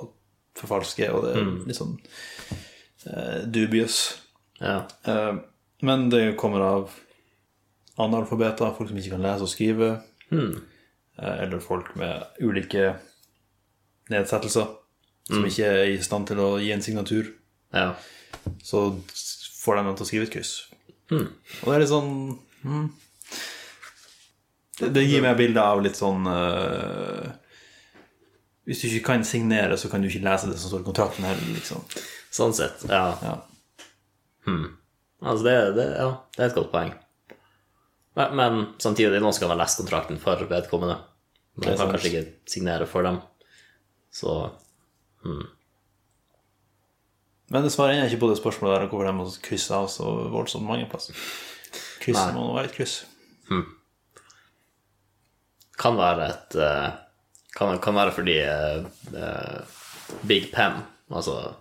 forfalske, 0.58 1.10
og 1.12 1.26
det 1.26 1.34
er 1.36 1.50
litt 1.68 1.78
sånn 1.78 1.98
eh, 3.06 3.44
dubious. 3.46 4.00
Ja. 4.58 4.80
Eh, 5.04 5.34
men 5.86 6.08
det 6.10 6.32
kommer 6.40 6.64
av 6.64 6.96
analfabeter, 7.98 8.74
folk 8.74 8.90
som 8.90 8.98
ikke 8.98 9.14
kan 9.14 9.24
lese 9.26 9.46
og 9.46 9.52
skrive. 9.52 9.92
Eh, 11.18 11.36
eller 11.44 11.62
folk 11.62 11.94
med 11.98 12.40
ulike 12.40 12.92
nedsettelser 14.08 14.68
som 15.28 15.44
ikke 15.44 15.66
er 15.66 15.90
i 15.92 15.98
stand 16.02 16.30
til 16.30 16.40
å 16.40 16.52
gi 16.62 16.72
en 16.72 16.84
signatur. 16.84 17.34
ja. 17.74 17.92
Så 18.64 18.80
får 19.58 19.76
de 19.76 19.82
dem 19.84 19.96
til 19.96 20.04
å 20.04 20.08
skrive 20.08 20.26
et 20.28 20.32
kryss. 20.32 20.52
Og 21.10 21.64
det 21.66 21.74
er 21.74 21.82
litt 21.82 21.90
sånn 21.90 22.12
hmm. 22.62 22.86
det, 24.78 24.90
det 24.94 25.04
gir 25.04 25.24
meg 25.24 25.36
bilde 25.40 25.64
av 25.64 25.82
litt 25.84 25.98
sånn 25.98 26.28
eh, 26.30 27.26
Hvis 28.68 28.82
du 28.82 28.88
ikke 28.90 29.06
kan 29.14 29.24
signere, 29.24 29.78
så 29.80 29.88
kan 29.88 30.02
du 30.04 30.10
ikke 30.10 30.20
lese 30.26 30.50
det 30.50 30.58
som 30.60 30.68
står 30.72 30.82
i 30.84 30.88
kontrakten 30.90 31.24
heller, 31.24 31.52
liksom. 31.56 31.84
Sånn 32.34 32.52
sett, 32.56 32.84
ja. 32.90 33.04
Ja. 33.24 33.36
Altså, 35.24 35.44
det, 35.46 35.54
det, 35.78 35.86
ja, 35.96 36.08
det 36.36 36.42
er 36.44 36.50
et 36.50 36.56
godt 36.58 36.72
poeng. 36.74 36.92
Men, 38.18 38.34
men 38.36 38.58
samtidig, 38.82 39.20
noen 39.22 39.32
som 39.34 39.46
kan 39.46 39.54
ha 39.54 39.58
lest 39.62 39.80
kontrakten 39.80 40.20
for 40.20 40.44
vedkommende. 40.50 40.98
Men 41.56 41.64
Man 41.64 41.68
kan 41.70 41.80
sant. 41.80 41.94
kanskje 41.96 42.10
ikke 42.12 42.50
signere 42.50 42.86
for 42.90 43.06
dem. 43.08 43.20
Så 44.14 44.34
Men 47.48 47.64
det 47.64 47.72
svarer 47.72 47.96
jeg 47.96 48.12
ikke 48.12 48.22
på 48.26 48.30
det 48.30 48.38
spørsmålet 48.38 48.74
der 48.76 48.88
hvorfor 48.90 49.08
de 49.08 49.12
må 49.16 49.26
krysse 49.44 49.74
av 49.74 49.88
så 49.92 50.04
voldsomt 50.32 50.68
mange 50.68 50.88
plasser. 50.90 51.16
Krysset 52.02 52.34
må 52.36 52.44
nå 52.44 52.56
være 52.56 52.70
et 52.70 52.76
kryss. 52.76 52.98
kan 55.78 55.96
være 55.96 56.28
et 56.28 56.56
eh, 56.58 56.88
Kan, 57.58 57.78
kan 57.82 57.96
være 57.98 58.12
fordi 58.14 58.36
uh, 58.46 58.84
Big 60.30 60.52
Pen, 60.54 60.78
altså 61.10 61.54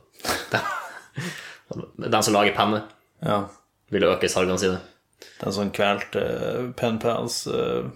den, 0.51 1.85
den 2.11 2.23
som 2.23 2.33
lager 2.35 2.53
penner, 2.55 2.85
Ja. 3.25 3.39
vil 3.89 4.03
øke 4.05 4.29
salgene 4.29 4.59
sine. 4.61 4.79
Den 5.41 5.53
som 5.55 5.71
kvelte 5.73 6.21
uh, 6.21 6.67
Pen 6.77 6.99
Pals 7.01 7.47
uh, 7.49 7.87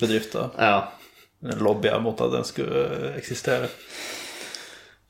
bedrifter. 0.00 0.48
Ja. 0.58 0.80
Lobbya 1.60 1.98
mot 1.98 2.20
at 2.22 2.32
den 2.32 2.44
skulle 2.48 3.12
eksistere. 3.18 3.68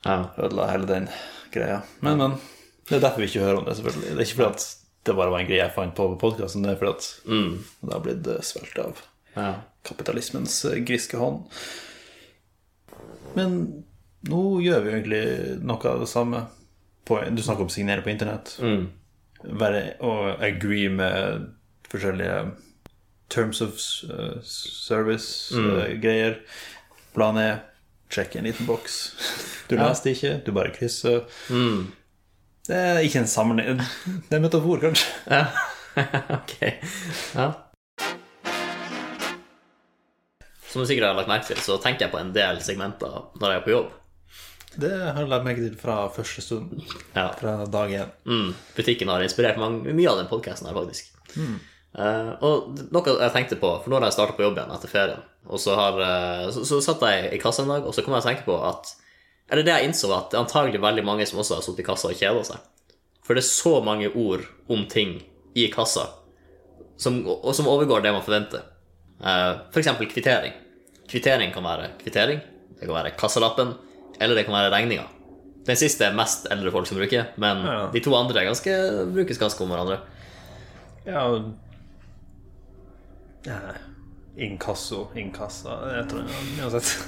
ja. 0.05 0.23
Ødela 0.37 0.67
hele 0.71 0.87
den 0.89 1.07
greia. 1.53 1.81
Men, 2.01 2.17
men. 2.17 2.35
Det 2.89 2.97
er 2.97 3.03
derfor 3.05 3.21
vi 3.23 3.29
ikke 3.29 3.39
hører 3.45 3.61
om 3.61 3.65
det, 3.65 3.77
selvfølgelig. 3.77 4.09
Det 4.09 4.17
er 4.17 4.25
ikke 4.27 4.35
fordi 4.41 4.49
at 4.57 4.65
det 5.07 5.15
bare 5.15 5.31
var 5.31 5.39
en 5.39 5.47
greie 5.47 5.61
jeg 5.61 5.71
fant 5.75 5.95
på 5.95 6.07
på 6.13 6.19
podkasten, 6.19 6.63
det 6.65 6.73
er 6.73 6.79
fordi 6.79 6.91
at 6.91 7.07
det 7.83 7.93
har 7.93 8.03
blitt 8.03 8.27
svelget 8.43 8.79
av 8.83 8.99
ja. 9.35 9.47
kapitalismens 9.87 10.57
griske 10.87 11.17
hånd. 11.19 11.45
Men 13.37 13.55
nå 14.29 14.41
gjør 14.63 14.83
vi 14.83 14.91
jo 14.91 14.97
egentlig 14.97 15.23
noe 15.65 15.89
av 15.89 16.03
det 16.03 16.09
samme. 16.11 16.45
På, 17.03 17.19
du 17.27 17.41
snakker 17.43 17.65
om 17.65 17.71
å 17.71 17.73
signere 17.73 18.03
på 18.05 18.13
internett. 18.13 18.55
Mm. 18.63 18.85
Være, 19.59 19.81
og 20.05 20.43
agree 20.45 20.87
med 20.91 21.49
forskjellige 21.91 22.37
terms 23.33 23.59
of 23.65 23.75
uh, 24.07 24.37
service-greier. 24.47 26.39
Mm. 26.39 27.03
Plan 27.13 27.37
er 27.41 27.59
sjekke 28.13 28.39
en 28.39 28.47
liten 28.49 28.69
boks. 28.69 29.01
Du 29.71 29.77
leste 29.79 30.11
ikke, 30.11 30.41
du 30.45 30.51
bare 30.53 30.73
krysser. 30.75 31.23
Det 32.67 32.75
er 32.75 32.99
ikke 33.07 33.21
en 33.23 33.29
sammenheng 33.31 33.79
Det 33.79 34.35
er 34.35 34.37
en 34.37 34.43
metafor, 34.43 34.81
kanskje. 34.83 35.07
Ja. 35.31 35.45
ok. 36.37 36.53
Ja. 37.33 37.47
Som 40.73 40.81
du 40.81 40.89
sikkert 40.89 41.11
har 41.11 41.17
lagt 41.19 41.29
merke 41.29 41.45
til, 41.51 41.59
så 41.61 41.77
tenker 41.77 42.07
jeg 42.07 42.13
på 42.15 42.17
en 42.17 42.31
del 42.33 42.57
segmenter 42.65 43.19
når 43.37 43.51
jeg 43.51 43.59
er 43.59 43.65
på 43.67 43.73
jobb. 43.75 43.91
Det 44.73 44.89
har 44.89 45.19
jeg 45.21 45.29
lagt 45.29 45.45
merke 45.45 45.61
til 45.61 45.75
fra 45.77 45.97
første 46.15 46.41
stund. 46.41 46.71
Ja. 47.13 47.27
Fra 47.37 47.59
dag 47.69 47.93
én. 47.93 48.15
Mm, 48.25 48.55
butikken 48.73 49.11
har 49.13 49.21
inspirert 49.21 49.61
mange, 49.61 49.93
mye 49.93 50.09
av 50.09 50.17
den 50.17 50.31
podkasten 50.31 50.71
her, 50.71 50.79
faktisk. 50.79 51.13
Eh, 51.93 52.31
og 52.41 52.81
noe 52.89 53.13
jeg 53.19 53.35
tenkte 53.35 53.59
på, 53.61 53.69
for 53.83 53.93
nå 53.93 53.99
har 53.99 54.07
jeg 54.07 54.17
starta 54.17 54.33
på 54.33 54.47
jobb 54.47 54.57
igjen 54.57 54.73
etter 54.73 54.89
ferien, 54.89 55.21
og 55.45 55.61
så, 55.61 55.75
har, 55.77 55.99
uh, 56.01 56.47
så, 56.55 56.63
så 56.65 56.79
satt 56.81 57.05
jeg 57.05 57.29
i 57.37 57.41
kassa 57.43 57.61
en 57.61 57.69
dag, 57.75 57.85
og 57.85 57.93
så 57.93 58.01
kom 58.01 58.17
jeg 58.17 58.25
å 58.25 58.27
tenke 58.31 58.47
på 58.47 58.57
at 58.65 58.95
Eller 59.51 59.67
det 59.67 59.75
jeg 59.75 59.91
innså, 59.91 60.09
at 60.15 60.31
det 60.31 60.39
er 60.39 60.45
antagelig 60.47 60.81
veldig 60.81 61.03
mange 61.05 61.25
som 61.29 61.41
også 61.43 61.59
har 61.59 61.65
sittet 61.65 61.83
i 61.83 61.87
kassa 61.91 62.09
og 62.09 62.17
kjeda 62.17 62.41
seg. 62.47 62.65
For 63.21 63.37
det 63.37 63.43
er 63.43 63.49
så 63.51 63.77
mange 63.85 64.09
ord 64.09 64.47
om 64.71 64.87
ting 64.89 65.19
i 65.53 65.67
kassa 65.69 66.07
som, 66.97 67.19
og 67.27 67.51
som 67.53 67.67
overgår 67.69 68.01
det 68.01 68.13
man 68.15 68.23
forventer. 68.25 68.63
Eh, 69.19 69.51
for 69.73 69.83
eksempel 69.83 70.09
kvittering. 70.09 70.55
Kvittering 71.09 71.51
kan 71.53 71.63
være 71.65 71.89
kvittering, 72.01 72.39
det 72.79 72.85
kan 72.87 72.95
være 72.95 73.11
kassalappen, 73.19 73.73
eller 74.21 74.35
det 74.39 74.45
kan 74.47 74.55
være 74.55 74.71
regninga. 74.73 75.03
Den 75.67 75.75
siste 75.79 76.05
er 76.05 76.15
mest 76.15 76.47
eldre 76.51 76.71
folk 76.71 76.87
som 76.87 76.97
bruker, 76.99 77.29
men 77.39 77.57
Ja. 77.65 77.89
de 77.93 77.99
to 78.03 78.15
andre 78.15 78.41
er 78.41 78.45
ganske, 78.49 78.73
brukes 79.13 79.37
ganske 79.39 79.63
om 79.63 79.69
hverandre. 79.71 79.99
Ja, 81.05 81.27
Inkasso, 84.37 85.07
inkassa 85.15 85.69
jeg 85.93 86.07
tror 86.09 86.23
jeg 86.23 86.33
har 86.33 86.63
Uansett. 86.65 87.07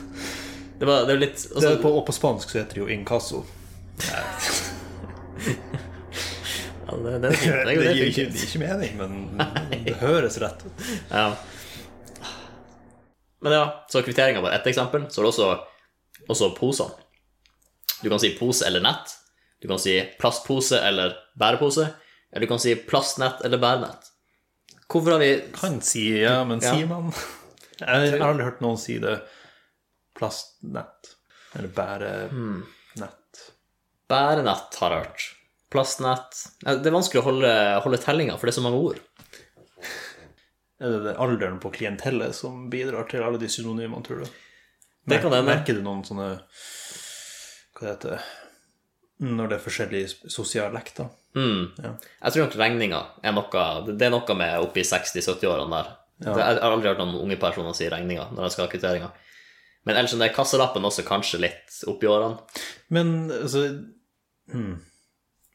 Det, 0.79 0.85
var, 0.85 1.05
det 1.07 1.13
var 1.15 1.21
litt, 1.21 1.37
Det 1.41 1.55
altså, 1.55 1.69
er 1.71 1.81
på, 1.81 1.89
og 1.97 2.03
på 2.05 2.11
spansk 2.13 2.49
så 2.51 2.57
heter 2.59 2.73
det 2.75 2.81
jo 2.83 2.87
inkasso. 2.91 3.39
ja, 6.87 6.95
det, 6.97 7.19
det. 7.23 7.29
Det, 7.29 7.29
Det, 7.65 7.65
det 7.65 7.93
gir 7.95 8.05
ikke, 8.11 8.25
det 8.29 8.39
gir 8.39 8.47
ikke 8.49 8.61
mening, 8.61 8.97
men 8.99 9.11
det 9.87 9.95
høres 10.03 10.37
rett 10.43 10.65
ut. 10.67 10.85
Ja. 11.09 11.27
Men 13.45 13.53
ja, 13.53 13.65
så 13.93 14.01
kvitteringa 14.01 14.41
var 14.41 14.55
ett 14.57 14.65
eksempel. 14.71 15.05
Så 15.13 15.21
er 15.21 15.27
det 15.27 15.31
også, 15.31 15.49
også 16.33 16.49
posene. 16.57 17.03
Du 18.01 18.09
kan 18.11 18.19
si 18.21 18.33
pose 18.37 18.65
eller 18.67 18.81
nett. 18.83 19.13
Du 19.61 19.67
kan 19.69 19.79
si 19.81 19.93
plastpose 20.19 20.79
eller 20.81 21.13
bærepose. 21.39 21.85
Eller 22.33 22.45
du 22.45 22.51
kan 22.51 22.59
si 22.61 22.73
plastnett 22.89 23.41
eller 23.45 23.61
bærenett. 23.61 24.09
Hvorfor 24.91 25.15
har 25.15 25.21
vi 25.23 25.29
Kan 25.55 25.79
si 25.81 26.07
ja, 26.21 26.43
men 26.45 26.59
Ja. 26.61 26.73
sier 26.75 26.87
man 26.89 27.07
Jeg 27.79 28.19
har 28.19 28.27
aldri 28.29 28.45
hørt 28.45 28.61
noen 28.65 28.77
si 28.81 28.97
det. 28.99 29.15
Plastnett. 30.17 31.15
Eller 31.55 31.71
bærenett. 31.77 33.41
Bærenett, 34.09 34.75
har 34.81 34.93
jeg 34.93 35.05
hørt. 35.05 35.23
Plastnett 35.73 36.41
Det 36.61 36.85
er 36.85 36.93
vanskelig 36.93 37.21
å 37.23 37.25
holde, 37.25 37.53
holde 37.83 37.97
tellinga, 38.03 38.37
for 38.37 38.47
det 38.47 38.53
er 38.53 38.59
så 38.61 38.65
mange 38.65 38.81
ord. 38.91 38.99
Er 40.81 40.91
det 40.91 41.03
det 41.05 41.17
alderen 41.23 41.59
på 41.63 41.71
klientellet 41.71 42.35
som 42.35 42.65
bidrar 42.71 43.07
til 43.07 43.23
alle 43.23 43.39
de 43.39 43.47
synonymene, 43.51 44.03
tror 44.03 44.23
du? 44.23 44.39
Det 45.05 45.21
kan 45.21 45.33
hende. 45.33 45.53
Merker 45.53 45.77
du 45.77 45.83
noen 45.85 46.01
sånne 46.05 46.31
Hva 47.75 47.83
det 47.83 47.91
heter 47.91 48.25
Når 49.25 49.51
det 49.51 49.57
er 49.57 49.63
forskjellige 49.63 50.31
sosialekter? 50.33 51.11
Mm. 51.37 51.75
Ja. 51.83 51.91
Jeg 52.23 52.33
tror 52.33 52.47
nok 52.47 52.57
regninga 52.59 53.03
er 53.23 53.35
noe 53.35 53.67
Det 53.91 54.07
er 54.07 54.11
noe 54.13 54.39
med 54.39 54.65
oppi 54.65 54.83
60-70-årene 54.87 55.77
der. 55.77 55.93
Ja. 56.23 56.31
Jeg 56.31 56.43
har 56.47 56.63
aldri 56.71 56.89
hørt 56.89 57.03
noen 57.03 57.21
unge 57.21 57.37
personer 57.39 57.75
si 57.75 57.87
regninga 57.91 58.29
når 58.31 58.47
de 58.47 58.51
skal 58.55 58.65
ha 58.65 58.71
kvitteringa. 58.71 59.13
Men 59.85 59.99
ellers 59.99 60.15
er 60.17 60.33
kassalappen 60.33 60.87
også 60.87 61.05
kanskje 61.05 61.43
litt 61.43 61.79
oppi 61.91 62.09
årene. 62.09 62.39
Men 62.95 63.15
altså 63.29 63.67
hmm. 64.51 64.75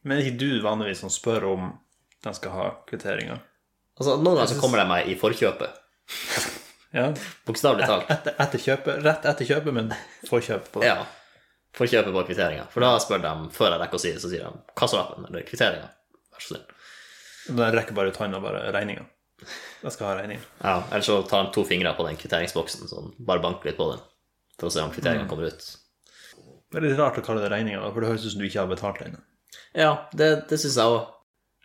Men 0.02 0.16
er 0.16 0.24
ikke 0.24 0.40
du 0.40 0.60
vanligvis 0.64 1.02
som 1.02 1.12
spør 1.12 1.48
om 1.50 1.70
de 2.24 2.32
skal 2.36 2.54
ha 2.54 2.68
kvitteringer? 2.88 3.40
Altså, 4.00 4.16
Noen 4.16 4.38
ganger 4.38 4.48
så 4.54 4.60
kommer 4.62 4.80
de 4.80 4.88
meg 4.88 5.12
i 5.12 5.18
forkjøpet. 5.20 5.78
Ja. 6.90 7.04
Bokstavelig 7.46 7.86
talt. 7.86 8.08
Etter, 8.10 8.34
etter 8.42 8.58
kjøpet, 8.58 8.96
rett 9.04 9.26
etter 9.30 9.46
kjøpet, 9.46 9.74
men 9.76 9.92
forkjøp 10.26 10.72
på. 10.74 10.80
Ja. 10.82 11.04
Forkjøpet 11.78 12.10
på 12.16 12.24
kvitteringa. 12.26 12.64
For 12.72 12.82
da 12.82 12.96
spør 12.98 13.22
de, 13.22 13.30
før 13.54 13.68
jeg 13.76 13.82
rekker 13.84 14.00
å 14.00 14.02
si 14.02 14.10
det, 14.10 14.22
så 14.24 14.30
sier 14.32 14.42
de 14.42 14.74
kassalappen 14.80 15.28
eller 15.28 15.44
kvitteringa. 15.46 15.86
Vær 16.34 16.42
så 16.42 16.56
snill. 16.56 16.64
jeg 17.60 17.76
rekker 17.76 17.94
bare 17.94 18.10
ut 18.10 18.18
hånda, 18.18 18.40
bare 18.42 18.64
regninga. 18.74 19.04
Jeg 19.84 19.94
skal 19.94 20.08
ha 20.08 20.16
regning. 20.18 20.42
Ja, 20.64 20.74
Eller 20.90 21.06
så 21.06 21.20
tar 21.30 21.46
de 21.46 21.54
to 21.54 21.62
fingre 21.68 21.94
på 21.94 22.08
den 22.08 22.18
kvitteringsboksen, 22.18 22.90
sånn, 22.90 23.14
bare 23.22 23.44
banker 23.46 23.70
litt 23.70 23.78
på 23.78 23.86
den, 23.92 24.02
for 24.58 24.68
å 24.68 24.74
se 24.74 24.82
om 24.82 24.90
kvitteringa 24.90 25.30
kommer 25.30 25.46
ut. 25.46 25.70
Det 26.70 26.82
er 26.82 26.88
litt 26.88 26.98
rart 26.98 27.22
å 27.22 27.24
kalle 27.24 27.46
det 27.46 27.54
regninga, 27.54 27.86
for 27.86 28.02
det 28.02 28.10
høres 28.10 28.26
ut 28.26 28.34
som 28.34 28.42
du 28.42 28.48
ikke 28.50 28.64
har 28.64 28.74
betalt 28.74 29.00
ennå. 29.06 29.22
Ja, 29.78 29.94
det, 30.10 30.32
det 30.50 30.58
syns 30.58 30.74
jeg 30.74 30.98
òg. 30.98 31.06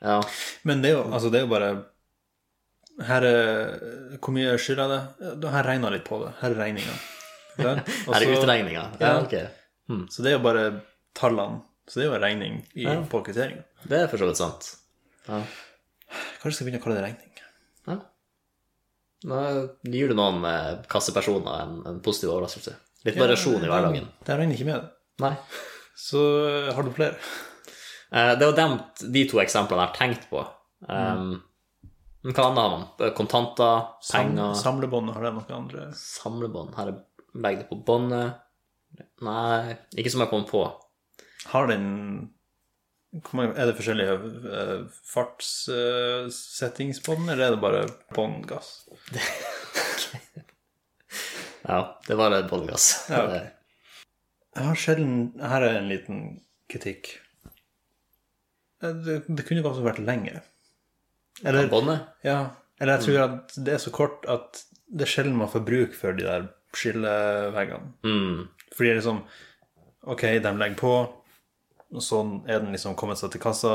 Ja. 0.05 0.21
Men 0.69 0.85
det 0.85 0.93
er 0.93 0.99
jo, 0.99 1.03
altså, 1.09 1.33
det 1.33 1.41
er 1.41 1.47
jo 1.49 1.51
bare 1.57 1.73
Her 3.05 3.25
er 3.27 4.17
Hvor 4.19 4.33
mye 4.35 4.55
skylder 4.61 4.89
jeg 4.89 4.91
det? 4.93 5.01
Her 5.21 5.35
regner 5.35 5.59
jeg 5.59 5.65
regna 5.69 5.91
litt 5.95 6.05
på 6.07 6.19
det. 6.23 6.31
Her 6.41 6.55
er 6.55 6.59
regninga. 6.63 6.95
Her 7.59 8.21
er 8.21 8.33
utregninga. 8.35 8.83
Ja, 9.01 9.13
Ja. 9.31 9.45
hmm. 9.89 10.07
Så 10.11 10.23
det 10.25 10.31
er 10.33 10.37
jo 10.39 10.43
bare 10.45 10.65
tallene. 11.17 11.61
Så 11.87 11.99
det 11.99 12.05
er 12.05 12.09
jo 12.09 12.15
en 12.17 12.23
regning 12.25 12.55
i, 12.73 12.83
Ja. 12.87 12.95
på 13.09 13.21
kvitteringa. 13.23 13.63
Det 13.85 13.99
er 14.01 14.07
for 14.09 14.17
så 14.17 14.25
vidt 14.29 14.39
sant. 14.41 14.71
Ja. 15.27 15.41
Kanskje 16.41 16.55
skal 16.57 16.67
begynne 16.67 16.81
å 16.81 16.85
kalle 16.85 16.97
det 16.99 17.05
regning. 17.09 17.31
ja. 17.87 17.97
Nå 19.25 19.37
gir 19.89 20.11
du 20.11 20.15
noen 20.17 20.43
eh, 20.45 20.83
kassepersoner 20.91 21.61
en, 21.63 21.77
en 21.89 21.99
positiv 22.05 22.33
overraskelse. 22.35 22.73
Litt 23.07 23.17
variasjon 23.17 23.63
i 23.63 23.69
hverdagen. 23.69 24.07
Det 24.25 24.35
regner 24.37 24.57
ikke 24.57 24.67
med 24.67 24.75
det. 24.81 24.89
Nei. 25.23 25.31
Så 25.97 26.21
eh, 26.49 26.69
har 26.75 26.83
du 26.85 26.91
flere? 26.93 27.15
Eh, 28.11 28.33
Det 28.37 28.45
var 28.51 28.59
jo 28.59 29.09
de 29.15 29.23
to 29.31 29.39
eksemplene 29.41 29.85
jeg 29.85 29.91
har 29.93 29.97
tenkt 29.97 30.27
på. 30.29 30.43
Um, 30.85 30.97
Men 30.97 31.41
hva 32.25 32.43
annet 32.47 32.61
har 32.63 32.71
man? 32.73 32.85
Kontanter, 33.17 33.75
penger, 34.11 34.51
samlebånd, 34.57 35.07
har 35.13 35.21
det 35.27 35.33
noe 35.35 35.53
andre? 35.57 35.81
samlebånd. 35.99 36.69
Her 36.77 36.87
er 36.93 36.97
legg 37.45 37.55
det 37.61 37.67
på 37.69 37.77
båndet. 37.85 38.29
Nei, 39.21 39.75
ikke 39.99 40.11
som 40.13 40.21
jeg 40.23 40.31
kom 40.31 40.45
på. 40.49 40.61
Har 41.51 41.63
den 41.69 41.85
mange- 43.31 43.55
Er 43.59 43.65
det 43.69 43.75
forskjellige 43.77 44.13
uh, 44.45 44.81
fartssettingsbånd, 45.13 47.23
eller 47.29 47.43
er 47.45 47.51
det 47.55 47.61
bare 47.61 47.85
båndgass? 48.15 48.69
Ja, 51.65 51.79
det 52.05 52.13
var 52.19 52.29
et 52.35 52.49
båndgass. 52.49 53.07
Ja, 53.09 53.23
okay. 53.25 53.45
Jeg 54.55 54.63
har 54.67 54.75
sjelden 54.77 55.15
Her 55.41 55.61
er 55.65 55.77
en 55.79 55.87
liten 55.89 56.19
kritikk. 56.69 57.07
Eh, 58.83 58.93
Det, 59.05 59.15
det 59.27 59.45
kunne 59.47 59.63
kanskje 59.65 59.85
vært 59.87 60.03
lengre. 60.05 60.39
Eller, 61.43 61.67
Båndet? 61.67 61.99
ja, 62.23 62.49
eller 62.79 62.97
jeg 62.97 63.05
tror 63.07 63.23
at 63.25 63.55
det 63.65 63.73
er 63.73 63.81
så 63.83 63.91
kort 63.91 64.23
at 64.31 64.61
det 64.87 65.03
er 65.03 65.09
sjelden 65.11 65.35
man 65.39 65.49
får 65.51 65.65
bruk 65.67 65.93
for 65.97 66.13
de 66.15 66.23
der 66.23 66.45
skilleveggene. 66.75 67.93
Mm. 68.05 68.47
Fordi 68.75 68.89
det 68.89 68.93
er 68.95 68.99
liksom 69.01 69.21
Ok, 70.05 70.21
de 70.21 70.51
legger 70.59 70.75
på, 70.77 70.91
og 71.95 72.01
så 72.03 72.19
er 72.47 72.59
den 72.61 72.71
liksom 72.75 72.93
kommet 72.95 73.17
seg 73.17 73.31
til 73.33 73.41
kassa, 73.41 73.71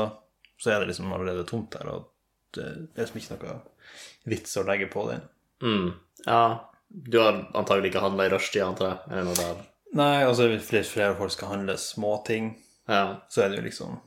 så 0.61 0.71
er 0.71 0.79
det 0.79 0.87
liksom 0.93 1.11
allerede 1.11 1.43
tomt 1.49 1.73
der, 1.75 1.89
og 1.91 2.05
det, 2.55 2.63
det 2.93 3.01
er 3.01 3.09
liksom 3.09 3.19
ikke 3.19 3.49
noe 3.49 3.57
vits 4.31 4.55
å 4.55 4.63
legge 4.63 4.87
på 4.93 5.03
den. 5.09 5.25
Mm. 5.61 5.89
Ja, 6.23 6.69
du 6.87 7.17
har 7.19 7.41
antagelig 7.59 7.91
ikke 7.91 8.05
handla 8.05 8.29
i 8.29 8.31
rushtida, 8.31 8.69
antar 8.71 8.93
jeg? 8.93 9.01
Eller 9.11 9.27
noe 9.27 9.35
der? 9.41 9.59
Nei, 9.99 10.13
altså 10.23 10.47
flere, 10.63 10.87
flere 10.87 11.17
folk 11.19 11.35
skal 11.35 11.51
handle 11.57 11.75
småting, 11.83 12.53
Ja. 12.87 13.03
så 13.29 13.43
er 13.43 13.49
det 13.51 13.59
jo 13.59 13.67
liksom 13.67 13.99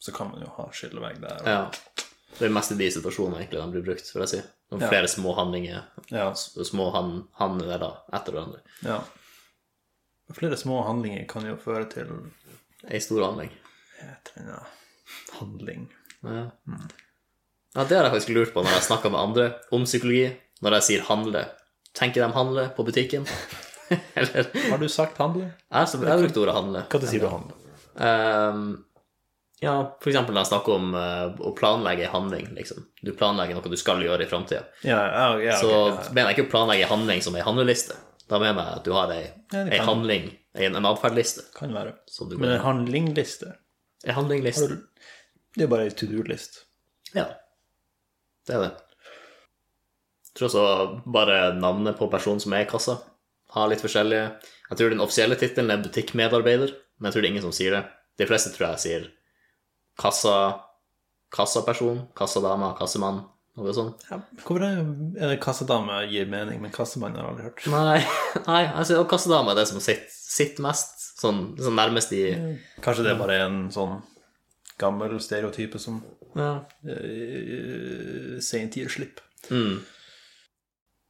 Så 0.00 0.12
kan 0.16 0.30
man 0.32 0.40
jo 0.40 0.48
ha 0.56 0.70
skillevegg 0.72 1.20
der. 1.20 1.40
Og, 1.42 1.48
ja. 1.52 2.06
Det 2.38 2.46
er 2.46 2.52
mest 2.54 2.72
i 2.72 2.78
de 2.78 2.88
situasjonene 2.94 3.40
egentlig 3.42 3.60
de 3.60 3.70
blir 3.74 3.84
brukt, 3.88 4.10
vil 4.14 4.22
jeg 4.24 4.28
si. 4.32 4.40
Noen 4.70 4.82
Ja. 4.84 4.88
flere 4.92 5.08
små 5.08 5.34
handlinger, 5.36 5.84
ja, 6.12 6.32
små 6.34 6.90
han, 6.94 7.28
handler 7.40 7.82
etter 8.12 8.32
hverandre. 8.32 8.60
ja. 8.84 9.00
Flere 10.36 10.56
små 10.60 10.82
handlinger 10.84 11.24
kan 11.26 11.46
jo 11.46 11.54
føre 11.56 11.86
til 11.88 12.10
Ei 12.90 12.98
stor 13.00 13.24
handling. 13.24 13.50
et 14.02 14.32
eller 14.36 14.66
handling. 15.40 15.88
Ja. 16.22 16.50
ja, 17.74 17.84
det 17.84 17.96
har 17.96 18.04
jeg 18.04 18.12
faktisk 18.12 18.34
lurt 18.36 18.52
på 18.54 18.62
når 18.62 18.74
jeg 18.76 18.82
snakker 18.90 19.10
med 19.10 19.20
andre 19.20 19.46
om 19.72 19.84
psykologi. 19.84 20.36
Når 20.60 20.74
jeg 20.78 20.82
sier 20.82 21.02
handle. 21.08 21.44
Tenker 21.94 22.26
de 22.26 22.32
handle 22.34 22.68
på 22.76 22.84
butikken? 22.84 23.26
Eller 24.18 24.50
Har 24.70 24.78
du 24.78 24.88
sagt 24.88 25.16
handle? 25.18 25.54
Jeg 25.72 25.86
jeg 25.96 26.10
har 26.10 26.18
brukt 26.20 26.36
ordet 26.36 26.54
handle. 26.54 26.82
Hva 26.92 27.00
sier 27.08 27.20
du 27.24 27.28
handle? 27.32 27.54
Ehm, 27.98 28.84
ja, 29.60 29.74
for 29.98 30.12
eksempel 30.12 30.36
når 30.36 30.44
jeg 30.44 30.50
snakker 30.52 30.74
om 30.76 30.92
uh, 30.94 31.32
å 31.42 31.50
planlegge 31.58 32.04
en 32.06 32.12
handling, 32.12 32.50
liksom. 32.54 32.84
Du 33.02 33.10
planlegger 33.18 33.58
noe 33.58 33.72
du 33.72 33.78
skal 33.80 34.02
gjøre 34.04 34.22
i 34.22 34.30
framtida. 34.30 34.68
Ja, 34.86 35.00
ja, 35.02 35.24
ja, 35.42 35.56
Så 35.58 35.70
okay, 35.72 35.96
ja. 35.96 36.12
mener 36.14 36.30
jeg 36.30 36.38
ikke 36.38 36.46
å 36.46 36.52
planlegge 36.52 36.86
en 36.86 36.92
handling 36.92 37.24
som 37.26 37.38
ei 37.38 37.42
handleliste. 37.46 37.96
Da 38.30 38.38
mener 38.38 38.60
jeg 38.60 38.78
at 38.78 38.86
du 38.86 38.92
har 38.94 39.14
ei, 39.14 39.24
ei 39.64 39.80
handling, 39.82 40.30
en, 40.54 40.78
en 40.78 40.88
atferdsliste. 40.92 41.48
Kan 41.56 41.74
være. 41.74 41.96
Du 42.06 42.36
Men 42.36 42.54
en 42.58 42.62
handlingliste 42.62 43.54
En 44.06 44.14
handlingliste. 44.14 44.82
Det 45.56 45.66
er 45.66 45.72
bare 45.72 45.88
ei 45.88 45.96
to 45.96 46.06
do-list. 46.06 46.62
Ja. 47.16 47.26
Det 48.46 48.54
er 48.54 48.66
det. 48.68 48.72
Jeg 50.28 50.38
tror 50.38 50.50
også 50.52 50.64
bare 51.10 51.38
navnet 51.58 51.98
på 51.98 52.06
personen 52.12 52.38
som 52.38 52.54
er 52.54 52.62
i 52.62 52.70
kassa, 52.70 53.00
har 53.56 53.70
litt 53.72 53.82
forskjellige 53.82 54.26
Jeg 54.68 54.78
tror 54.78 54.92
den 54.92 55.02
offisielle 55.02 55.38
tittelen 55.40 55.72
er 55.72 55.82
butikkmedarbeider, 55.82 56.76
men 57.00 57.08
jeg 57.08 57.16
tror 57.16 57.24
det 57.24 57.26
er 57.26 57.32
ingen 57.32 57.48
som 57.48 57.56
sier 57.56 57.74
det. 57.74 57.86
De 58.20 58.26
fleste 58.28 58.52
tror 58.54 58.68
jeg 58.68 58.84
sier 58.84 59.08
kassa 59.98 60.38
kassaperson, 61.34 62.06
kassadame, 62.16 62.70
kassemann, 62.78 63.22
noe 63.58 63.74
sånt. 63.76 64.04
Ja, 64.08 64.20
hvorfor 64.44 64.64
er, 64.64 64.78
er 65.18 65.34
det 65.34 65.40
kassadame 65.44 66.00
gir 66.08 66.28
mening, 66.30 66.62
men 66.62 66.72
kassemann 66.74 67.16
har 67.18 67.26
jeg 67.26 67.32
aldri 67.32 67.48
hørt? 67.48 67.66
Nei, 67.74 67.98
nei 68.48 68.62
altså, 68.70 69.02
og 69.02 69.10
kassadame 69.10 69.52
er 69.52 69.60
det 69.60 69.66
som 69.72 69.82
sitter, 69.82 70.08
sitter 70.14 70.64
mest, 70.64 70.96
sånn, 71.18 71.42
sånn 71.60 71.76
nærmest 71.78 72.14
i 72.16 72.22
Kanskje 72.84 73.08
det 73.08 73.12
er 73.14 73.20
bare 73.20 73.42
en 73.48 73.60
sånn 73.74 73.98
gammel 74.78 75.16
stereotype 75.22 75.80
som 75.82 76.00
ja. 76.38 76.52
uh, 76.86 78.34
sent 78.44 78.78
gir 78.78 78.90
slipp. 78.92 79.20
Mm. 79.50 79.80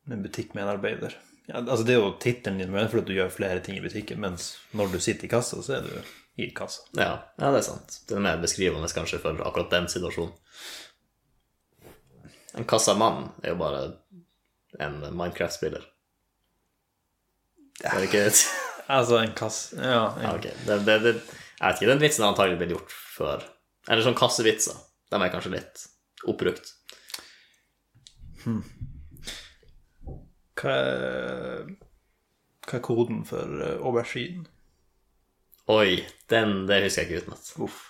En 0.08 0.22
butikkmedarbeider. 0.24 1.18
Ja, 1.48 1.60
altså 1.60 1.84
det 1.84 1.94
er 1.94 2.00
jo 2.00 2.14
tittelen 2.20 2.60
din, 2.60 2.72
for 2.88 3.04
du 3.04 3.12
gjør 3.12 3.30
flere 3.32 3.60
ting 3.64 3.76
i 3.76 3.84
butikken, 3.84 4.20
mens 4.24 4.54
når 4.76 4.94
du 4.94 4.98
sitter 5.04 5.28
i 5.28 5.32
kassa, 5.32 5.60
så 5.64 5.78
er 5.78 5.84
du 5.84 5.92
i 6.38 6.50
kassa. 6.54 6.84
Ja, 6.94 7.12
ja, 7.36 7.50
det 7.50 7.58
er 7.58 7.66
sant. 7.66 8.00
Det 8.06 8.14
er 8.14 8.22
mer 8.22 8.38
beskrivende 8.42 8.88
kanskje 8.94 9.18
for 9.22 9.40
akkurat 9.42 9.72
den 9.74 9.88
situasjonen. 9.90 10.34
En 12.58 12.66
kassamann 12.68 13.32
er 13.42 13.52
jo 13.52 13.58
bare 13.58 13.80
en 14.78 15.00
Minecraft-spiller. 15.02 15.82
Er 17.82 17.98
det 17.98 18.08
ikke 18.10 18.24
det? 18.28 18.40
Altså 18.88 19.18
en 19.20 19.34
kasse 19.36 19.76
Ja. 19.76 20.14
En, 20.16 20.22
Ja, 20.22 20.30
ok. 20.38 20.46
Det, 20.64 20.76
det, 20.86 20.94
det, 21.04 21.10
jeg 21.58 21.66
vet 21.66 21.80
ikke, 21.82 21.90
den 21.90 22.00
vitsen 22.00 22.24
har 22.24 22.30
antagelig 22.32 22.56
blitt 22.62 22.70
gjort 22.72 22.94
før. 22.94 23.42
Eller 23.88 24.06
sånn 24.06 24.16
kassevitser. 24.16 24.78
De 25.12 25.18
er 25.18 25.32
kanskje 25.32 25.52
litt 25.52 25.82
oppbrukt. 26.24 26.70
hva, 30.62 30.72
er, 30.72 31.68
hva 32.64 32.78
er 32.78 32.84
koden 32.86 33.20
for 33.28 33.60
uh, 33.60 33.74
aubergine? 33.82 34.46
Oi, 35.68 35.98
den 36.32 36.66
det 36.68 36.82
husker 36.86 37.02
jeg 37.04 37.10
ikke 37.10 37.24
utenat. 37.26 37.48
Uff. 37.64 37.80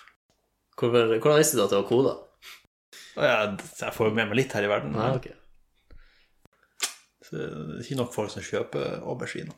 Hvor, 0.79 0.91
hvordan 0.95 1.37
visste 1.39 1.57
du 1.59 1.63
at 1.63 1.71
det 1.73 1.79
var 1.81 1.87
koda? 1.89 2.15
Å 3.19 3.27
jeg 3.27 3.93
får 3.95 4.09
jo 4.09 4.15
med 4.15 4.29
meg 4.31 4.37
litt 4.39 4.53
her 4.55 4.63
i 4.67 4.71
verden. 4.71 4.93
Nei, 4.95 5.09
okay. 5.15 5.35
Så 7.23 7.35
det 7.37 7.47
er 7.49 7.81
ikke 7.83 7.99
nok 7.99 8.13
folk 8.15 8.31
som 8.33 8.43
kjøper 8.45 9.01
aubergine. 9.03 9.53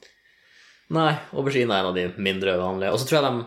Nei, 0.91 1.11
aubergine 1.37 1.71
er 1.75 1.85
en 1.85 1.89
av 1.91 1.97
de 1.97 2.07
mindre 2.21 2.55
vanlige. 2.59 2.91
Og 2.93 2.99
så 3.01 3.07
tror 3.07 3.21
jeg 3.21 3.27
de 3.29 3.45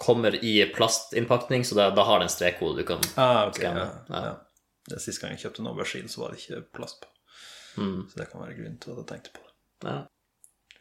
kommer 0.00 0.36
i 0.46 0.54
plastinnpakning, 0.72 1.66
så 1.68 1.76
da, 1.76 1.88
da 1.92 2.06
har 2.08 2.22
det 2.22 2.30
en 2.30 2.32
strekkode 2.32 2.80
du 2.80 2.86
kan 2.88 3.02
Ah, 3.20 3.42
okay, 3.50 3.66
skanne. 3.66 3.82
Ja, 4.08 4.22
Ja. 4.22 4.30
ja. 4.90 4.98
Sist 5.02 5.20
gang 5.20 5.34
jeg 5.34 5.42
kjøpte 5.44 5.60
en 5.62 5.68
aubergine, 5.70 6.08
så 6.08 6.22
var 6.22 6.32
det 6.32 6.40
ikke 6.40 6.62
plast 6.78 7.02
på. 7.02 7.10
mm, 7.82 8.08
Så 8.10 8.16
det 8.16 8.30
kan 8.30 8.40
være 8.42 8.56
grunnen 8.56 8.78
til 8.80 8.94
at 8.94 9.02
jeg 9.02 9.08
tenkte 9.12 9.34
på 9.36 9.44
det. 9.44 9.92
ja. 9.92 9.98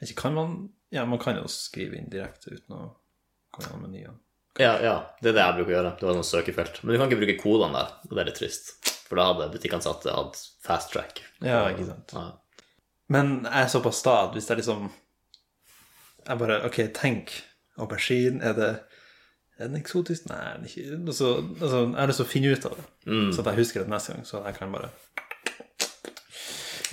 Ikke 0.02 0.16
kan 0.22 0.34
man 0.38 0.54
Ja, 0.92 1.04
man 1.06 1.20
kan 1.20 1.36
jo 1.38 1.44
skrive 1.52 1.98
inn 2.00 2.08
direkte 2.10 2.50
uten 2.56 2.74
å 2.74 2.86
menyen. 3.82 4.20
ja, 4.60 4.74
ja. 4.84 4.96
Det 5.22 5.30
er 5.30 5.34
det 5.38 5.44
jeg 5.46 5.56
bruker 5.58 5.72
å 5.72 5.76
gjøre. 5.78 5.94
Det 6.00 6.08
var 6.08 6.14
sånn 6.20 6.30
søkefelt. 6.32 6.84
Men 6.84 6.94
du 6.94 7.00
kan 7.00 7.10
ikke 7.10 7.22
bruke 7.24 7.38
kodene 7.42 7.74
der, 7.80 7.94
og 8.10 8.16
det 8.16 8.22
er 8.24 8.30
litt 8.32 8.40
trist. 8.40 8.74
For 9.10 9.16
da 9.18 9.26
hadde 9.32 9.52
butikkansatte 9.56 10.14
hatt 10.14 10.38
fast 10.64 10.92
track. 10.94 11.22
Ja, 11.42 11.64
ikke 11.72 11.88
sant. 11.88 12.12
Ja. 12.14 12.28
Men 13.10 13.40
jeg 13.46 13.64
er 13.66 13.72
såpass 13.74 13.98
sta 14.04 14.18
at 14.28 14.34
hvis 14.38 14.50
jeg 14.50 14.58
liksom 14.62 14.92
Jeg 16.28 16.38
bare 16.38 16.60
OK, 16.68 16.78
tenk. 16.94 17.32
Aubergine, 17.80 18.42
er 18.44 18.54
det 18.54 18.70
er 19.60 19.68
den 19.68 19.80
eksotisk? 19.82 20.28
Nei, 20.30 20.38
den 20.54 20.64
er 20.64 20.70
ikke 20.70 21.00
altså, 21.08 21.30
altså, 21.62 21.80
Jeg 21.90 21.96
har 22.00 22.08
lyst 22.12 22.20
til 22.22 22.26
å 22.28 22.30
finne 22.34 22.52
ut 22.54 22.66
av 22.70 22.76
det, 22.78 22.86
Mm. 23.10 23.32
så 23.34 23.40
at 23.42 23.46
jeg 23.50 23.56
husker 23.64 23.80
det 23.82 23.90
neste 23.90 24.14
gang. 24.14 24.26
Så 24.26 24.44
jeg 24.46 24.56
kan 24.60 24.72
bare 24.72 24.90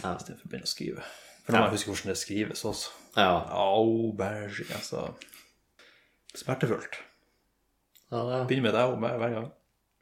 Ja. 0.02 0.14
Istedenfor 0.16 0.46
å 0.46 0.50
begynne 0.50 0.66
å 0.68 0.70
skrive. 0.70 1.02
For 1.44 1.52
nå 1.54 1.58
må 1.60 1.68
jeg 1.68 1.76
huske 1.78 1.90
hvordan 1.92 2.10
det 2.12 2.18
skrives 2.20 2.64
også. 2.68 2.90
Ja. 3.16 3.30
Aubergine, 3.50 4.74
altså 4.76 5.14
Smertefullt. 6.36 6.98
ja, 8.12 8.20
det 8.22 8.34
er 8.40 8.48
Begynner 8.50 8.68
med 8.70 8.74
deg 8.76 8.92
og 8.92 8.98
hver 9.02 9.16
hver 9.22 9.34
gang. 9.36 9.46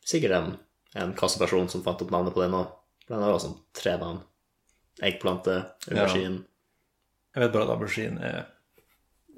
sikkert 0.05 0.35
en, 0.39 0.57
en 1.01 1.15
kasseperson 1.19 1.69
som 1.73 1.83
fant 1.87 2.03
opp 2.05 2.11
navnet 2.13 2.35
på 2.35 2.43
den 2.45 2.57
òg. 2.59 2.73
Den 3.09 3.23
har 3.23 3.33
også 3.37 3.53
tre 3.77 3.95
navn. 4.01 4.21
Eggplante, 5.05 5.55
aubergine. 5.91 6.45
Jeg 7.35 7.43
vet 7.43 7.53
bare 7.55 7.65
at 7.67 7.73
aubergine 7.75 8.21
er 8.23 8.45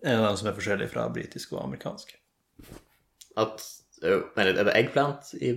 en 0.05 0.21
av 0.21 0.27
dem 0.29 0.37
som 0.41 0.49
er 0.51 0.57
forskjellig 0.59 0.89
fra 0.93 1.07
britisk 1.13 1.55
og 1.57 1.63
amerikansk. 1.65 2.13
At 3.37 3.65
Nei, 4.03 4.45
er 4.45 4.53
det 4.69 4.75
eggplant 4.77 5.31
i 5.41 5.55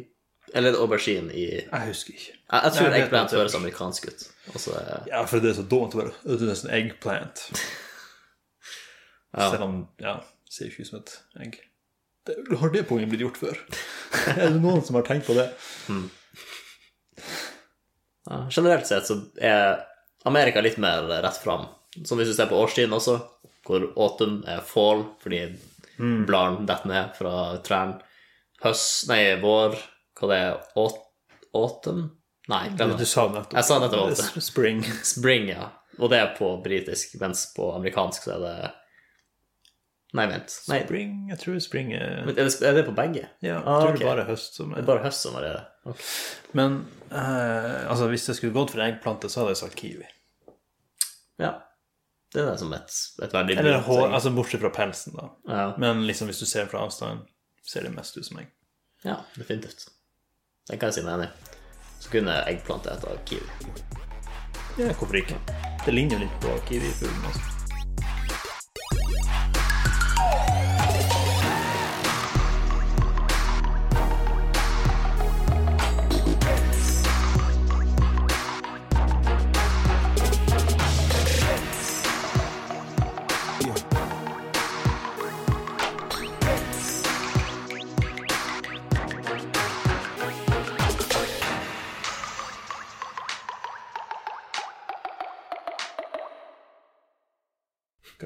Eller 0.56 0.70
er 0.72 0.76
det 0.78 0.80
aubergine 0.80 1.34
i 1.36 1.44
Jeg, 1.60 1.82
husker 1.90 2.14
ikke. 2.16 2.36
jeg 2.52 2.72
tror 2.72 2.86
Nei, 2.86 2.86
jeg 2.86 2.92
vet 2.94 3.02
eggplant 3.04 3.34
høres 3.36 3.56
amerikansk 3.60 4.08
ut. 4.08 4.24
Og 4.54 4.60
så 4.64 4.76
er 4.80 5.04
Ja, 5.12 5.26
for 5.28 5.44
det 5.44 5.52
er 5.52 5.58
så 5.60 5.66
dumt 5.68 5.94
å 5.98 6.00
være 6.00 6.14
Det 6.24 6.38
er 6.40 6.52
nesten 6.54 6.72
eggplant. 6.78 7.44
Ja. 9.36 9.50
Selv 9.52 9.66
om 9.68 9.76
Ja, 10.02 10.16
ser 10.50 10.70
ikke 10.72 10.86
ut 10.86 10.90
som 10.92 11.00
et 11.02 11.16
egg. 11.46 11.60
Det, 12.28 12.36
har 12.62 12.72
det 12.74 12.84
poenget 12.90 13.10
blitt 13.14 13.24
gjort 13.24 13.38
før? 13.42 13.60
er 14.36 14.50
det 14.56 14.62
noen 14.64 14.82
som 14.86 14.98
har 15.00 15.06
tenkt 15.08 15.28
på 15.30 15.36
det? 15.38 15.48
ja, 18.30 18.48
Generelt 18.52 18.88
sett 18.88 19.08
så 19.08 19.20
er 19.42 19.80
Amerika 20.28 20.62
litt 20.62 20.78
mer 20.82 21.08
rett 21.24 21.38
fram. 21.42 21.68
Som 22.06 22.20
hvis 22.20 22.30
du 22.30 22.36
ser 22.38 22.50
på 22.52 22.60
årstiden 22.60 22.94
også, 22.94 23.18
hvor 23.66 23.88
autumn 24.00 24.42
er 24.50 24.62
fall 24.66 25.06
fordi 25.24 25.44
bladene 26.00 26.68
detter 26.70 26.90
ned 26.92 27.16
fra 27.18 27.34
trærne. 27.66 28.00
Høst 28.64 29.08
Nei, 29.10 29.22
vår 29.40 29.78
Hva 30.20 30.28
det 30.28 30.38
er 30.44 30.56
Aut- 30.80 31.06
Autumn? 31.56 32.10
Nei, 32.52 32.66
glem 32.76 32.92
Du, 32.92 32.98
du 32.98 33.04
det. 33.04 33.08
sa 33.08 33.24
nettopp 33.32 33.56
Jeg 33.56 33.68
sa 33.70 33.78
nettopp 33.80 34.10
det. 34.20 34.44
Spring. 34.52 34.82
Spring, 35.08 35.48
ja. 35.54 35.70
Og 36.00 36.12
det 36.12 36.20
er 36.20 36.34
på 36.38 36.50
britisk, 36.64 37.16
mens 37.22 37.46
på 37.56 37.70
amerikansk 37.76 38.26
så 38.28 38.34
er 38.36 38.44
det 38.44 38.72
Nei, 40.18 40.26
vent. 40.26 40.54
Nei, 40.72 40.80
Spring, 40.88 41.12
jeg 41.30 41.38
tror 41.38 41.60
spring 41.62 41.92
er 41.94 42.24
men 42.26 42.32
er 42.34 42.48
det, 42.48 42.54
er 42.66 42.74
det 42.80 42.86
på 42.88 42.96
begge? 42.98 43.28
Ja, 43.46 43.60
jeg 43.60 43.62
Ah, 43.62 43.82
tror 43.84 43.90
okay. 43.92 43.98
det 44.00 44.06
er 44.08 44.10
bare 44.16 44.24
høst 44.26 44.56
som 44.58 44.72
Det 44.72 44.78
er 44.80 44.82
er 44.82 44.88
bare 44.88 45.04
høst 45.04 45.22
som 45.22 45.36
er 45.38 45.44
det. 45.46 45.52
Okay. 45.86 46.06
Men 46.58 46.78
eh, 47.12 47.90
altså, 47.92 48.08
hvis 48.10 48.26
det 48.26 48.36
skulle 48.40 48.54
gått 48.56 48.72
for 48.74 48.82
eggplante, 48.82 49.30
så 49.30 49.44
hadde 49.44 49.54
jeg 49.54 49.60
sagt 49.62 49.76
kiwi. 49.78 50.08
Ja. 51.40 51.52
Det 52.34 52.42
er 52.42 52.50
det 52.52 52.60
som 52.62 52.74
et, 52.74 52.96
et 53.26 53.34
veldig 53.34 53.58
Eller 53.58 53.80
hår, 53.86 54.08
altså 54.14 54.32
bortsett 54.34 54.62
fra 54.62 54.70
pelsen, 54.74 55.14
da. 55.18 55.30
Ja. 55.50 55.68
Men 55.82 56.02
liksom 56.10 56.28
hvis 56.30 56.42
du 56.42 56.46
ser 56.50 56.66
fra 56.70 56.82
avstand, 56.86 57.24
ser 57.66 57.86
det 57.86 57.94
mest 57.94 58.18
ut 58.18 58.26
som 58.26 58.40
egg. 58.42 58.50
ja, 59.06 59.16
definitivt. 59.38 59.88
Det 60.70 60.78
kan 60.80 60.90
jeg 60.90 61.00
si 61.00 61.06
meg 61.06 61.14
enig 61.20 61.30
i. 61.30 61.56
Så 62.00 62.10
kunne 62.14 62.36
eggplante 62.50 62.90
hete 62.94 63.16
kiwi. 63.30 63.78
Ja, 64.80 64.94
hvorfor 64.94 65.16
ikke? 65.22 65.38
Det 65.86 65.94
ligner 65.94 66.18
jo 66.20 66.26
litt 66.26 66.38
på 66.44 66.54
kiwifuglen. 66.70 67.26
Altså. 67.30 67.59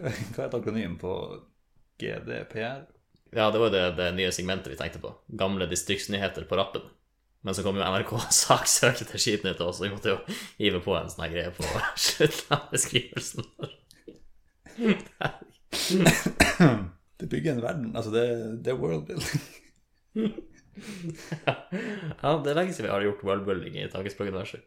Hva 0.03 0.43
er 0.43 0.49
et 0.49 0.57
akronym 0.57 0.97
på 0.99 1.11
GDPR? 2.01 2.81
Ja, 3.33 3.47
det 3.49 3.61
var 3.61 3.69
jo 3.69 3.73
det, 3.73 3.83
det 3.97 4.09
nye 4.17 4.33
segmentet 4.35 4.73
vi 4.73 4.77
tenkte 4.77 5.01
på. 5.01 5.13
Gamle 5.39 5.65
distriktsnyheter 5.71 6.43
på 6.49 6.57
rappen. 6.59 6.83
Men 7.43 7.55
så 7.55 7.63
kom 7.65 7.77
jo 7.79 7.83
NRK 7.83 8.11
og 8.17 8.33
saksøkte 8.43 9.07
til 9.09 9.21
Skitnytt 9.21 9.63
og 9.63 9.73
så 9.75 9.87
vi 9.87 9.93
måtte 9.93 10.13
jo 10.13 10.19
hive 10.59 10.79
på 10.83 10.91
en 10.97 11.11
sånn 11.11 11.31
greie 11.31 11.51
på 11.55 11.63
slutten 12.07 12.57
av 12.57 12.67
beskrivelsen. 12.73 13.43
Det 17.23 17.29
bygger 17.29 17.53
en 17.53 17.61
verden. 17.63 17.91
Altså, 17.95 18.11
det, 18.11 18.23
det 18.65 18.71
er 18.73 18.79
worldbuilding. 18.81 19.43
Ja, 21.45 22.31
det 22.43 22.51
er 22.51 22.57
lenge 22.57 22.73
siden 22.73 22.87
vi 22.87 22.91
har 22.91 23.05
gjort 23.05 23.23
worldbuilding 23.23 23.77
i 23.79 23.85
Takespråk-universet. 23.93 24.65